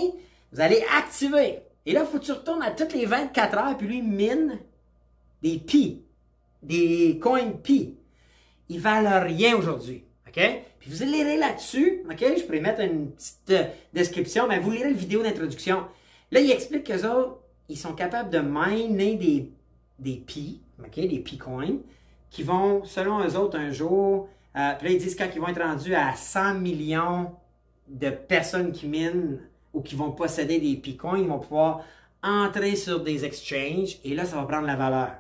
vous 0.51 0.59
allez 0.59 0.83
activer. 0.95 1.59
Et 1.85 1.93
là, 1.93 2.01
il 2.01 2.11
faut 2.11 2.19
que 2.19 2.25
tu 2.25 2.31
retournes 2.31 2.61
à 2.61 2.69
toutes 2.69 2.93
les 2.93 3.05
24 3.05 3.57
heures, 3.57 3.77
puis 3.77 3.87
lui 3.87 4.01
mine 4.03 4.59
des 5.41 5.57
pi, 5.57 6.03
des 6.61 7.19
coins 7.19 7.51
pi. 7.51 7.95
Ils 8.69 8.79
valent 8.79 9.23
rien 9.23 9.55
aujourd'hui. 9.55 10.03
OK? 10.27 10.39
Puis 10.79 10.91
vous 10.91 11.01
allez 11.01 11.23
lire 11.23 11.39
là-dessus. 11.39 12.03
OK? 12.07 12.19
Je 12.19 12.43
pourrais 12.43 12.59
mettre 12.59 12.81
une 12.81 13.11
petite 13.11 13.49
euh, 13.49 13.63
description, 13.93 14.47
mais 14.47 14.59
vous 14.59 14.69
lirez 14.69 14.91
la 14.91 14.95
vidéo 14.95 15.23
d'introduction. 15.23 15.85
Là, 16.31 16.39
il 16.39 16.51
explique 16.51 16.83
qu'eux 16.83 17.07
autres, 17.09 17.39
ils 17.69 17.77
sont 17.77 17.93
capables 17.93 18.29
de 18.29 18.39
miner 18.39 19.15
des, 19.15 19.51
des 19.99 20.15
pi? 20.15 20.61
Des 20.95 21.19
pi 21.19 21.37
coins, 21.37 21.77
qui 22.29 22.43
vont, 22.43 22.83
selon 22.85 23.23
eux 23.25 23.35
autres, 23.35 23.57
un 23.57 23.71
jour, 23.71 24.29
euh, 24.55 24.73
puis 24.77 24.87
là, 24.87 24.93
ils 24.93 24.99
disent 24.99 25.15
quand 25.15 25.27
ils 25.33 25.39
vont 25.39 25.47
être 25.47 25.61
rendus 25.61 25.93
à 25.93 26.15
100 26.15 26.55
millions 26.55 27.31
de 27.87 28.09
personnes 28.09 28.71
qui 28.71 28.87
minent 28.87 29.39
ou 29.73 29.81
qui 29.81 29.95
vont 29.95 30.11
posséder 30.11 30.59
des 30.59 30.75
Bitcoins, 30.75 31.21
ils 31.21 31.27
vont 31.27 31.39
pouvoir 31.39 31.83
entrer 32.23 32.75
sur 32.75 33.01
des 33.01 33.25
exchanges 33.25 33.99
et 34.03 34.13
là, 34.15 34.25
ça 34.25 34.35
va 34.35 34.43
prendre 34.43 34.67
la 34.67 34.75
valeur. 34.75 35.11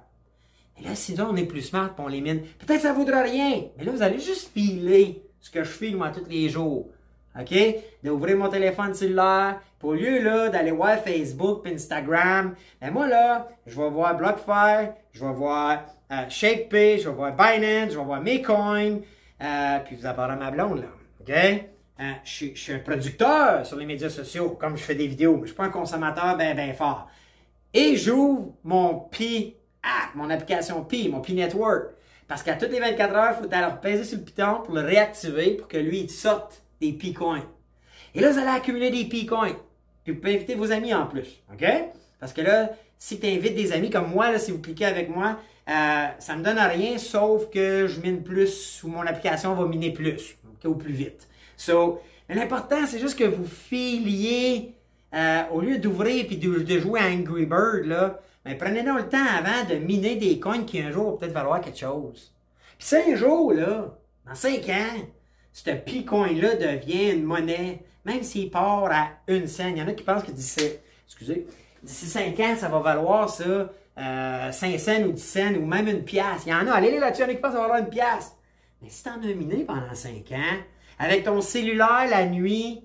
Et 0.79 0.83
là, 0.83 0.95
sinon, 0.95 1.29
on 1.31 1.35
est 1.35 1.45
plus 1.45 1.61
smart 1.61 1.93
pour 1.93 2.05
on 2.05 2.07
les 2.07 2.21
mine. 2.21 2.41
Peut-être 2.59 2.81
ça 2.81 2.93
ne 2.93 2.97
vaudra 2.97 3.21
rien, 3.21 3.65
mais 3.77 3.83
là, 3.83 3.91
vous 3.91 4.01
allez 4.01 4.19
juste 4.19 4.51
filer 4.53 5.23
ce 5.39 5.49
que 5.49 5.63
je 5.63 5.69
file 5.69 5.97
moi 5.97 6.09
tous 6.09 6.29
les 6.29 6.49
jours. 6.49 6.89
OK? 7.39 7.55
D'ouvrir 8.03 8.37
mon 8.37 8.49
téléphone 8.49 8.93
cellulaire. 8.93 9.59
Pour 9.79 9.93
lieu 9.93 10.49
d'aller 10.49 10.71
voir 10.71 10.97
Facebook 10.99 11.65
et 11.65 11.73
Instagram, 11.73 12.53
ben 12.81 12.91
moi 12.91 13.07
là, 13.07 13.47
je 13.65 13.79
vais 13.79 13.89
voir 13.89 14.17
BlockFi, 14.17 14.91
je 15.13 15.23
vais 15.23 15.31
voir 15.31 15.85
euh, 16.11 16.27
ShakePay, 16.27 16.99
je 16.99 17.07
vais 17.07 17.15
voir 17.15 17.31
Binance, 17.31 17.93
je 17.93 17.97
vais 17.97 18.03
voir 18.03 18.21
Mecoin, 18.21 18.97
euh, 19.41 19.79
puis 19.85 19.95
vous 19.95 20.05
apparez 20.05 20.35
ma 20.35 20.51
blonde, 20.51 20.81
là. 20.81 20.87
OK? 21.21 21.29
Euh, 22.01 22.11
je, 22.25 22.55
suis 22.55 22.73
un 22.73 22.79
producteur 22.79 23.65
sur 23.65 23.77
les 23.77 23.85
médias 23.85 24.09
sociaux, 24.09 24.51
comme 24.51 24.75
je 24.75 24.83
fais 24.83 24.95
des 24.95 25.07
vidéos, 25.07 25.35
mais 25.35 25.43
je 25.43 25.47
suis 25.47 25.55
pas 25.55 25.65
un 25.65 25.69
consommateur 25.69 26.35
bien 26.35 26.55
ben 26.55 26.73
fort. 26.73 27.07
Et 27.73 27.95
j'ouvre 27.95 28.53
mon 28.63 28.95
Pi 28.99 29.55
app, 29.83 30.15
mon 30.15 30.29
application 30.29 30.83
Pi, 30.83 31.09
mon 31.09 31.21
Pi 31.21 31.33
Network. 31.33 31.91
Parce 32.27 32.43
qu'à 32.43 32.55
toutes 32.55 32.71
les 32.71 32.79
24 32.79 33.15
heures, 33.15 33.35
il 33.37 33.43
faut 33.43 33.53
alors 33.53 33.79
peser 33.79 34.03
sur 34.03 34.17
le 34.17 34.23
piton 34.23 34.61
pour 34.63 34.75
le 34.75 34.81
réactiver 34.81 35.55
pour 35.55 35.67
que 35.67 35.77
lui, 35.77 36.01
il 36.01 36.09
sorte 36.09 36.63
des 36.81 36.93
Pi 36.93 37.13
coins. 37.13 37.43
Et 38.15 38.21
là, 38.21 38.31
vous 38.31 38.39
allez 38.39 38.49
accumuler 38.49 38.89
des 38.89 39.05
Pi 39.05 39.25
coins. 39.25 39.55
Puis 40.03 40.13
vous 40.13 40.19
pouvez 40.19 40.35
inviter 40.35 40.55
vos 40.55 40.71
amis 40.71 40.93
en 40.93 41.05
plus. 41.05 41.41
OK? 41.53 41.65
Parce 42.19 42.33
que 42.33 42.41
là, 42.41 42.71
si 42.97 43.19
tu 43.19 43.27
invites 43.27 43.55
des 43.55 43.71
amis 43.71 43.89
comme 43.89 44.09
moi, 44.09 44.37
si 44.39 44.51
vous 44.51 44.59
cliquez 44.59 44.85
avec 44.85 45.09
moi, 45.09 45.39
euh, 45.69 46.07
ça 46.17 46.35
me 46.35 46.43
donne 46.43 46.57
rien 46.57 46.97
sauf 46.97 47.49
que 47.49 47.87
je 47.87 47.99
mine 48.01 48.23
plus 48.23 48.81
ou 48.83 48.87
mon 48.87 49.01
application 49.01 49.53
va 49.53 49.65
miner 49.67 49.91
plus, 49.91 50.37
au 50.65 50.75
plus 50.75 50.93
vite. 50.93 51.27
So, 51.55 52.01
l'important, 52.27 52.85
c'est 52.87 52.99
juste 52.99 53.17
que 53.17 53.23
vous 53.23 53.45
filiez, 53.45 54.73
euh, 55.13 55.43
au 55.51 55.61
lieu 55.61 55.77
d'ouvrir 55.77 56.25
et 56.29 56.35
de, 56.35 56.79
jouer 56.79 56.99
à 56.99 57.05
Angry 57.05 57.45
Bird, 57.45 57.85
là, 57.85 58.19
ben, 58.43 58.57
prenez 58.57 58.83
donc 58.83 58.97
le 58.97 59.09
temps 59.09 59.17
avant 59.37 59.69
de 59.69 59.75
miner 59.75 60.15
des 60.15 60.39
coins 60.39 60.63
qui 60.63 60.81
un 60.81 60.91
jour 60.91 61.11
vont 61.11 61.17
peut-être 61.17 61.33
valoir 61.33 61.61
quelque 61.61 61.79
chose. 61.79 62.33
Puis 62.77 62.87
cinq 62.87 63.15
jours, 63.15 63.53
là, 63.53 63.97
dans 64.25 64.35
cinq 64.35 64.67
ans, 64.69 65.05
ce 65.53 65.71
P-coin-là 65.71 66.55
devient 66.55 67.11
une 67.11 67.23
monnaie, 67.23 67.83
même 68.05 68.23
s'il 68.23 68.49
part 68.49 68.85
à 68.91 69.09
une 69.27 69.47
scène. 69.47 69.77
Il 69.77 69.79
y 69.79 69.83
en 69.83 69.87
a 69.87 69.93
qui 69.93 70.03
pensent 70.03 70.23
que 70.23 70.31
d'ici, 70.31 70.61
excusez, 71.05 71.47
d'ici 71.83 72.05
cinq 72.05 72.39
ans, 72.39 72.55
ça 72.57 72.69
va 72.69 72.79
valoir 72.79 73.29
ça 73.29 73.69
euh, 73.99 74.51
5 74.51 74.79
cents 74.79 75.03
ou 75.03 75.11
10 75.11 75.21
cents 75.21 75.53
ou 75.55 75.65
même 75.65 75.87
une 75.87 76.03
pièce. 76.03 76.43
Il 76.45 76.49
y 76.49 76.53
en 76.53 76.67
a, 76.67 76.71
allez 76.71 76.99
là-dessus, 76.99 77.23
il 77.23 77.25
y 77.25 77.27
en 77.27 77.31
a 77.31 77.35
qui 77.35 77.41
pensent 77.41 77.55
avoir 77.55 77.79
une 77.79 77.89
pièce. 77.89 78.35
Mais 78.81 78.89
si 78.89 79.03
tu 79.03 79.09
en 79.09 79.21
as 79.21 79.33
miné 79.33 79.65
pendant 79.65 79.93
5 79.93 80.31
ans, 80.31 80.57
avec 80.99 81.25
ton 81.25 81.41
cellulaire 81.41 82.07
la 82.09 82.25
nuit, 82.25 82.81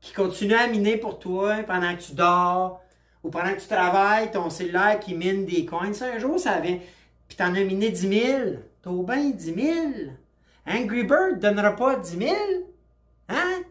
qui 0.00 0.12
continue 0.12 0.54
à 0.54 0.66
miner 0.66 0.96
pour 0.96 1.18
toi 1.18 1.56
pendant 1.66 1.94
que 1.94 2.02
tu 2.02 2.12
dors, 2.12 2.82
ou 3.22 3.30
pendant 3.30 3.54
que 3.54 3.60
tu 3.60 3.68
travailles, 3.68 4.30
ton 4.30 4.50
cellulaire 4.50 5.00
qui 5.00 5.14
mine 5.14 5.46
des 5.46 5.64
coins, 5.64 5.92
ça 5.92 6.06
un 6.14 6.18
jour, 6.18 6.38
ça 6.38 6.60
vient. 6.60 6.78
Puis 7.28 7.36
t'en 7.36 7.54
as 7.54 7.64
miné 7.64 7.90
10 7.90 8.08
000. 8.08 8.40
T'as 8.82 8.90
bien 8.90 9.30
10 9.30 9.54
000. 9.54 9.64
Angry 10.66 11.04
Bird 11.04 11.38
donnera 11.40 11.76
pas 11.76 11.96
10 11.96 12.18
000. 12.18 12.34
Hein? 13.28 13.62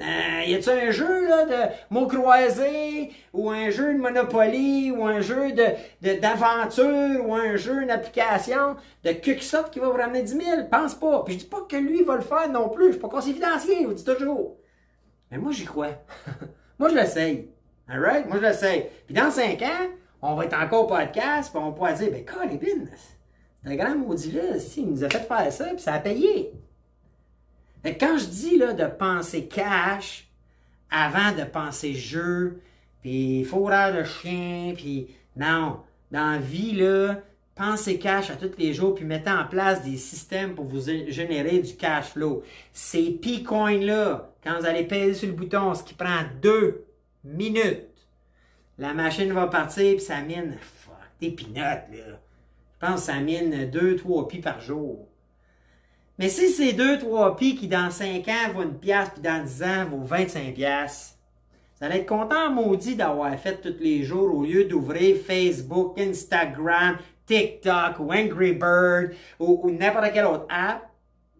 Euh, 0.00 0.44
y 0.46 0.54
a-t-il 0.54 0.88
un 0.88 0.90
jeu 0.90 1.28
là, 1.28 1.44
de 1.44 1.72
mots 1.90 2.06
croisés, 2.06 3.12
ou 3.32 3.50
un 3.50 3.70
jeu 3.70 3.92
de 3.92 3.98
Monopoly, 3.98 4.90
ou 4.90 5.04
un 5.04 5.20
jeu 5.20 5.52
de, 5.52 6.20
d'aventure, 6.20 7.26
ou 7.26 7.34
un 7.34 7.56
jeu, 7.56 7.82
une 7.82 7.90
application 7.90 8.76
de 9.04 9.12
Cuxot 9.12 9.64
qui 9.70 9.78
va 9.78 9.88
vous 9.88 9.96
ramener 9.96 10.22
10 10.22 10.32
000? 10.32 10.44
Pense 10.70 10.94
pas. 10.94 11.22
Puis 11.24 11.34
je 11.34 11.38
dis 11.40 11.46
pas 11.46 11.60
que 11.68 11.76
lui 11.76 12.02
va 12.02 12.16
le 12.16 12.22
faire 12.22 12.48
non 12.50 12.68
plus. 12.68 12.86
Je 12.86 12.92
suis 12.92 13.00
pas 13.00 13.20
financier, 13.20 13.78
je 13.82 13.86
vous 13.86 13.94
dis 13.94 14.04
toujours. 14.04 14.56
Mais 15.30 15.38
moi, 15.38 15.52
j'y 15.52 15.64
crois. 15.64 15.90
moi, 16.78 16.88
je 16.88 16.94
l'essaye. 16.94 17.50
Alright? 17.88 18.26
Moi, 18.26 18.38
je 18.38 18.42
l'essaye. 18.42 18.86
Puis 19.06 19.14
dans 19.14 19.30
5 19.30 19.60
ans, 19.62 19.88
on 20.22 20.34
va 20.34 20.44
être 20.46 20.58
encore 20.58 20.84
au 20.84 20.86
podcast, 20.86 21.50
puis 21.52 21.62
on 21.62 21.72
pourra 21.72 21.92
dire, 21.92 22.10
ben, 22.10 22.24
Colin, 22.24 22.58
un 23.64 23.76
grand 23.76 23.96
maudit-là, 23.96 24.58
il 24.76 24.86
nous 24.86 25.04
a 25.04 25.08
fait 25.08 25.26
faire 25.26 25.52
ça, 25.52 25.66
puis 25.66 25.80
ça 25.80 25.94
a 25.94 26.00
payé 26.00 26.52
quand 27.90 28.18
je 28.18 28.26
dis 28.26 28.56
là, 28.58 28.72
de 28.72 28.86
penser 28.86 29.46
cash 29.46 30.28
avant 30.90 31.32
de 31.36 31.44
penser 31.44 31.94
jeu, 31.94 32.60
puis 33.02 33.44
fourrage 33.44 33.96
de 33.96 34.04
chien, 34.04 34.74
puis 34.76 35.08
non, 35.36 35.80
dans 36.10 36.32
la 36.32 36.38
vie, 36.38 36.72
là, 36.72 37.20
pensez 37.54 37.98
cash 37.98 38.30
à 38.30 38.36
tous 38.36 38.52
les 38.58 38.74
jours, 38.74 38.94
puis 38.94 39.04
mettez 39.04 39.30
en 39.30 39.46
place 39.46 39.82
des 39.82 39.96
systèmes 39.96 40.54
pour 40.54 40.66
vous 40.66 40.82
générer 41.08 41.58
du 41.58 41.74
cash 41.74 42.10
flow. 42.10 42.44
Ces 42.72 43.10
P-Coins-là, 43.10 44.30
quand 44.44 44.60
vous 44.60 44.66
allez 44.66 44.84
peser 44.84 45.14
sur 45.14 45.28
le 45.28 45.34
bouton, 45.34 45.74
ce 45.74 45.82
qui 45.82 45.94
prend 45.94 46.20
deux 46.40 46.84
minutes, 47.24 47.88
la 48.78 48.94
machine 48.94 49.32
va 49.32 49.46
partir, 49.46 49.96
puis 49.96 50.04
ça 50.04 50.20
mine, 50.20 50.56
fuck, 50.60 50.94
des 51.20 51.30
peanuts, 51.30 51.56
là. 51.58 52.18
Je 52.82 52.88
pense 52.88 53.02
ça 53.02 53.20
mine 53.20 53.70
2-3 53.70 54.26
pi 54.26 54.38
par 54.38 54.60
jour. 54.60 55.06
Mais 56.18 56.28
si 56.28 56.48
c'est 56.48 56.72
2-3 56.72 57.36
pi 57.36 57.54
qui 57.54 57.68
dans 57.68 57.92
5 57.92 58.26
ans 58.26 58.52
vaut 58.52 58.62
une 58.64 58.76
pièce, 58.76 59.10
puis 59.10 59.22
dans 59.22 59.44
10 59.44 59.62
ans 59.62 59.84
vaut 59.88 60.02
25 60.02 60.52
pièces, 60.52 61.16
vous 61.78 61.86
allez 61.86 62.00
être 62.00 62.06
content, 62.06 62.50
maudit, 62.50 62.96
d'avoir 62.96 63.38
fait 63.38 63.60
tous 63.60 63.80
les 63.80 64.02
jours 64.02 64.34
au 64.34 64.42
lieu 64.42 64.64
d'ouvrir 64.64 65.16
Facebook, 65.16 65.96
Instagram, 65.96 66.98
TikTok 67.26 68.00
ou 68.00 68.12
Angry 68.12 68.52
Bird 68.52 69.12
ou, 69.38 69.70
n'importe 69.70 70.12
quelle 70.12 70.26
autre 70.26 70.46
app, 70.48 70.82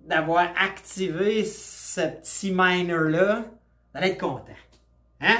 d'avoir 0.07 0.48
activé 0.57 1.44
ce 1.44 2.02
petit 2.02 2.52
miner-là. 2.52 3.46
Vous 3.46 3.98
allez 3.98 4.11
être 4.11 4.20
content. 4.20 4.44
Hein? 5.20 5.38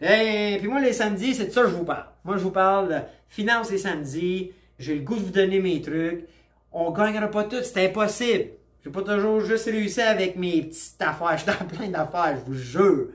Et, 0.00 0.56
puis 0.58 0.68
moi, 0.68 0.80
les 0.80 0.94
samedis, 0.94 1.34
c'est 1.34 1.46
de 1.46 1.50
ça 1.50 1.64
que 1.64 1.68
je 1.68 1.74
vous 1.74 1.84
parle. 1.84 2.06
Moi, 2.24 2.38
je 2.38 2.42
vous 2.42 2.50
parle 2.50 2.88
de 2.88 3.00
finances 3.28 3.70
les 3.70 3.78
samedis. 3.78 4.52
J'ai 4.78 4.94
le 4.94 5.02
goût 5.02 5.16
de 5.16 5.22
vous 5.22 5.30
donner 5.30 5.60
mes 5.60 5.80
trucs 5.80 6.28
on 6.72 6.90
gagnera 6.90 7.28
pas 7.28 7.44
tout, 7.44 7.62
c'est 7.62 7.86
impossible. 7.86 8.50
J'ai 8.84 8.90
pas 8.90 9.02
toujours 9.02 9.40
juste 9.40 9.66
réussi 9.66 10.00
avec 10.00 10.36
mes 10.36 10.62
petites 10.62 11.00
affaires. 11.00 11.32
Je 11.38 11.42
suis 11.42 11.58
dans 11.58 11.66
plein 11.66 11.88
d'affaires, 11.88 12.36
je 12.36 12.44
vous 12.50 12.58
jure. 12.58 13.08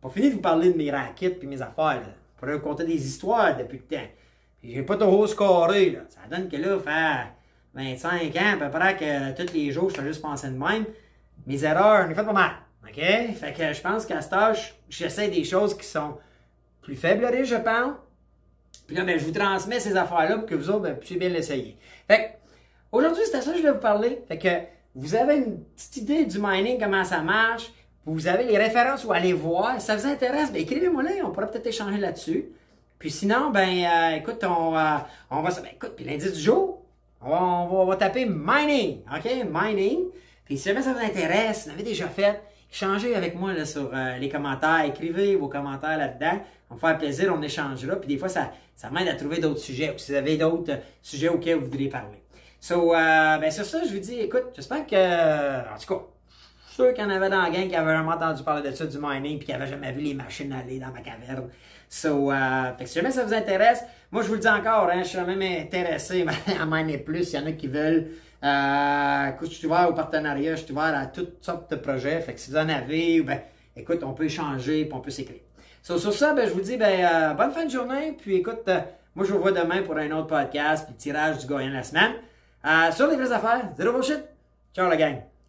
Pas 0.00 0.08
fini 0.08 0.30
de 0.30 0.34
vous 0.34 0.40
parler 0.40 0.72
de 0.72 0.78
mes 0.78 0.90
raquettes 0.90 1.38
puis 1.38 1.48
mes 1.48 1.60
affaires. 1.60 2.00
Là. 2.00 2.14
Je 2.36 2.40
pourrais 2.40 2.56
vous 2.56 2.74
des 2.84 3.06
histoires 3.06 3.56
depuis 3.56 3.78
le 3.78 3.96
temps. 3.96 4.06
J'ai 4.64 4.82
pas 4.82 4.96
trop 4.96 5.26
scoré. 5.26 5.90
Là. 5.90 6.00
Ça 6.08 6.20
donne 6.30 6.48
que 6.48 6.56
là, 6.56 6.78
faire 6.78 7.32
25 7.74 8.34
ans, 8.36 8.54
à 8.54 8.56
peu 8.56 8.70
près 8.70 8.96
que 8.96 9.42
tous 9.42 9.52
les 9.52 9.70
jours, 9.70 9.90
je 9.90 9.96
fais 9.96 10.06
juste 10.06 10.22
penser 10.22 10.48
de 10.48 10.56
même. 10.56 10.86
Mes 11.46 11.62
erreurs, 11.64 12.04
j'en 12.04 12.10
ai 12.10 12.14
fait 12.14 12.24
pas 12.24 12.32
mal. 12.32 12.52
OK? 12.82 12.94
Fait 12.94 13.52
que 13.56 13.72
je 13.72 13.80
pense 13.82 14.06
qu'à 14.06 14.22
ce 14.22 14.34
âge, 14.34 14.74
j'essaie 14.88 15.28
des 15.28 15.44
choses 15.44 15.76
qui 15.76 15.86
sont 15.86 16.16
plus 16.80 16.96
faibles, 16.96 17.44
je 17.44 17.56
pense. 17.56 17.92
Puis 18.90 18.96
là, 18.96 19.04
ben, 19.04 19.16
je 19.16 19.24
vous 19.24 19.30
transmets 19.30 19.78
ces 19.78 19.96
affaires-là 19.96 20.38
pour 20.38 20.46
que 20.46 20.56
vous 20.56 20.68
autres, 20.68 20.80
ben, 20.80 20.96
puissiez 20.96 21.16
bien 21.16 21.28
l'essayer. 21.28 21.78
Fait 22.08 22.40
aujourd'hui, 22.90 23.22
c'est 23.24 23.36
à 23.36 23.40
ça 23.40 23.52
que 23.52 23.58
je 23.58 23.62
vais 23.62 23.70
vous 23.70 23.78
parler. 23.78 24.20
Fait 24.26 24.36
que 24.36 24.48
vous 24.96 25.14
avez 25.14 25.36
une 25.36 25.62
petite 25.62 25.98
idée 25.98 26.24
du 26.24 26.40
mining, 26.40 26.76
comment 26.76 27.04
ça 27.04 27.20
marche. 27.20 27.72
Vous 28.04 28.26
avez 28.26 28.42
les 28.42 28.58
références 28.58 29.04
où 29.04 29.12
aller 29.12 29.32
voir. 29.32 29.80
Si 29.80 29.86
ça 29.86 29.94
vous 29.94 30.06
intéresse, 30.06 30.50
ben, 30.50 30.60
écrivez-moi 30.60 31.04
là, 31.04 31.10
on 31.22 31.30
pourra 31.30 31.46
peut-être 31.46 31.68
échanger 31.68 31.98
là-dessus. 31.98 32.46
Puis 32.98 33.12
sinon, 33.12 33.50
ben, 33.50 33.68
euh, 33.68 34.16
écoute, 34.16 34.42
on, 34.42 34.76
euh, 34.76 34.96
on 35.30 35.40
va, 35.40 35.50
ben, 35.50 35.68
écoute, 35.72 35.92
puis 35.94 36.04
l'indice 36.04 36.32
du 36.32 36.40
jour, 36.40 36.82
on 37.22 37.28
va, 37.30 37.36
on 37.42 37.86
va, 37.86 37.94
taper 37.94 38.26
mining, 38.26 39.02
ok, 39.06 39.46
mining. 39.52 40.00
Puis 40.44 40.58
si 40.58 40.68
jamais 40.68 40.82
ça 40.82 40.92
vous 40.92 40.98
intéresse, 40.98 41.62
vous 41.62 41.70
l'avez 41.70 41.84
déjà 41.84 42.08
fait, 42.08 42.42
échangez 42.72 43.14
avec 43.14 43.34
moi 43.34 43.52
là, 43.52 43.64
sur 43.64 43.90
euh, 43.92 44.16
les 44.18 44.28
commentaires, 44.28 44.84
écrivez 44.86 45.36
vos 45.36 45.48
commentaires 45.48 45.98
là-dedans. 45.98 46.40
On 46.70 46.76
va 46.76 46.88
faire 46.88 46.98
plaisir, 46.98 47.34
on 47.36 47.42
échangera. 47.42 47.96
Puis 47.96 48.08
des 48.08 48.18
fois, 48.18 48.28
ça, 48.28 48.52
ça 48.76 48.90
m'aide 48.90 49.08
à 49.08 49.14
trouver 49.14 49.38
d'autres 49.38 49.60
sujets. 49.60 49.92
Ou 49.94 49.98
si 49.98 50.12
vous 50.12 50.18
avez 50.18 50.36
d'autres 50.36 50.78
sujets 51.02 51.28
auxquels 51.28 51.56
vous 51.56 51.64
voudriez 51.64 51.88
parler. 51.88 52.22
So, 52.60 52.94
euh, 52.94 53.38
ben 53.38 53.50
sur 53.50 53.64
ça, 53.64 53.82
je 53.84 53.92
vous 53.92 53.98
dis, 53.98 54.20
écoute, 54.20 54.44
j'espère 54.54 54.86
que, 54.86 55.74
en 55.74 55.78
tout 55.78 55.94
cas, 55.94 56.02
je 56.28 56.66
suis 56.66 56.74
sûr 56.74 56.94
qu'il 56.94 57.02
y 57.02 57.06
en 57.06 57.10
avait 57.10 57.30
dans 57.30 57.42
la 57.42 57.50
gang 57.50 57.68
qui 57.68 57.74
avait 57.74 57.94
vraiment 57.94 58.12
entendu 58.12 58.42
parler 58.44 58.70
de 58.70 58.74
ça, 58.74 58.84
du 58.86 58.98
mining, 59.00 59.38
puis 59.38 59.46
qui 59.46 59.52
n'avait 59.52 59.66
jamais 59.66 59.92
vu 59.92 60.02
les 60.02 60.14
machines 60.14 60.52
aller 60.52 60.78
dans 60.78 60.92
ma 60.92 61.00
caverne. 61.00 61.48
So, 61.88 62.30
euh, 62.30 62.72
fait 62.76 62.84
que 62.84 62.90
si 62.90 62.96
jamais 62.96 63.10
ça 63.10 63.24
vous 63.24 63.34
intéresse, 63.34 63.82
moi 64.12 64.22
je 64.22 64.28
vous 64.28 64.34
le 64.34 64.40
dis 64.40 64.48
encore, 64.48 64.88
hein, 64.92 65.02
je 65.02 65.08
suis 65.08 65.18
même 65.18 65.42
intéressé 65.42 66.24
à 66.60 66.66
miner 66.66 66.98
plus. 66.98 67.32
Il 67.32 67.40
y 67.40 67.42
en 67.42 67.46
a 67.46 67.52
qui 67.52 67.66
veulent. 67.66 68.10
Euh, 68.42 69.30
écoute, 69.30 69.50
je 69.50 69.56
suis 69.56 69.66
ouvert 69.66 69.88
au 69.90 69.92
partenariat, 69.92 70.56
je 70.56 70.64
suis 70.64 70.72
ouvert 70.72 70.96
à 70.96 71.06
toutes 71.06 71.44
sortes 71.44 71.70
de 71.70 71.76
projets. 71.76 72.20
Fait 72.20 72.34
que 72.34 72.40
si 72.40 72.50
vous 72.50 72.56
en 72.56 72.68
avez, 72.68 73.20
ben, 73.22 73.40
écoute, 73.76 74.02
on 74.02 74.12
peut 74.12 74.24
échanger, 74.24 74.84
puis 74.84 74.94
on 74.94 75.00
peut 75.00 75.10
s'écrire. 75.10 75.40
So, 75.82 75.98
sur 75.98 76.12
ça, 76.12 76.34
ben, 76.34 76.48
je 76.48 76.52
vous 76.52 76.60
dis 76.60 76.76
ben, 76.76 77.04
euh, 77.04 77.34
bonne 77.34 77.52
fin 77.52 77.64
de 77.64 77.70
journée. 77.70 78.16
Puis 78.18 78.36
écoute, 78.36 78.62
euh, 78.68 78.80
moi 79.14 79.24
je 79.26 79.32
vous 79.32 79.40
vois 79.40 79.52
demain 79.52 79.82
pour 79.82 79.96
un 79.96 80.10
autre 80.12 80.28
podcast, 80.28 80.86
puis 80.86 80.94
tirage 80.94 81.38
du 81.38 81.46
gagnant 81.46 81.70
de 81.70 81.74
la 81.74 81.82
semaine. 81.82 82.12
Euh, 82.64 82.92
sur 82.92 83.08
les 83.08 83.16
vraies 83.16 83.32
affaires, 83.32 83.70
zéro 83.76 83.92
bullshit. 83.92 84.22
Ciao 84.74 84.88
la 84.88 84.96
gang. 84.96 85.39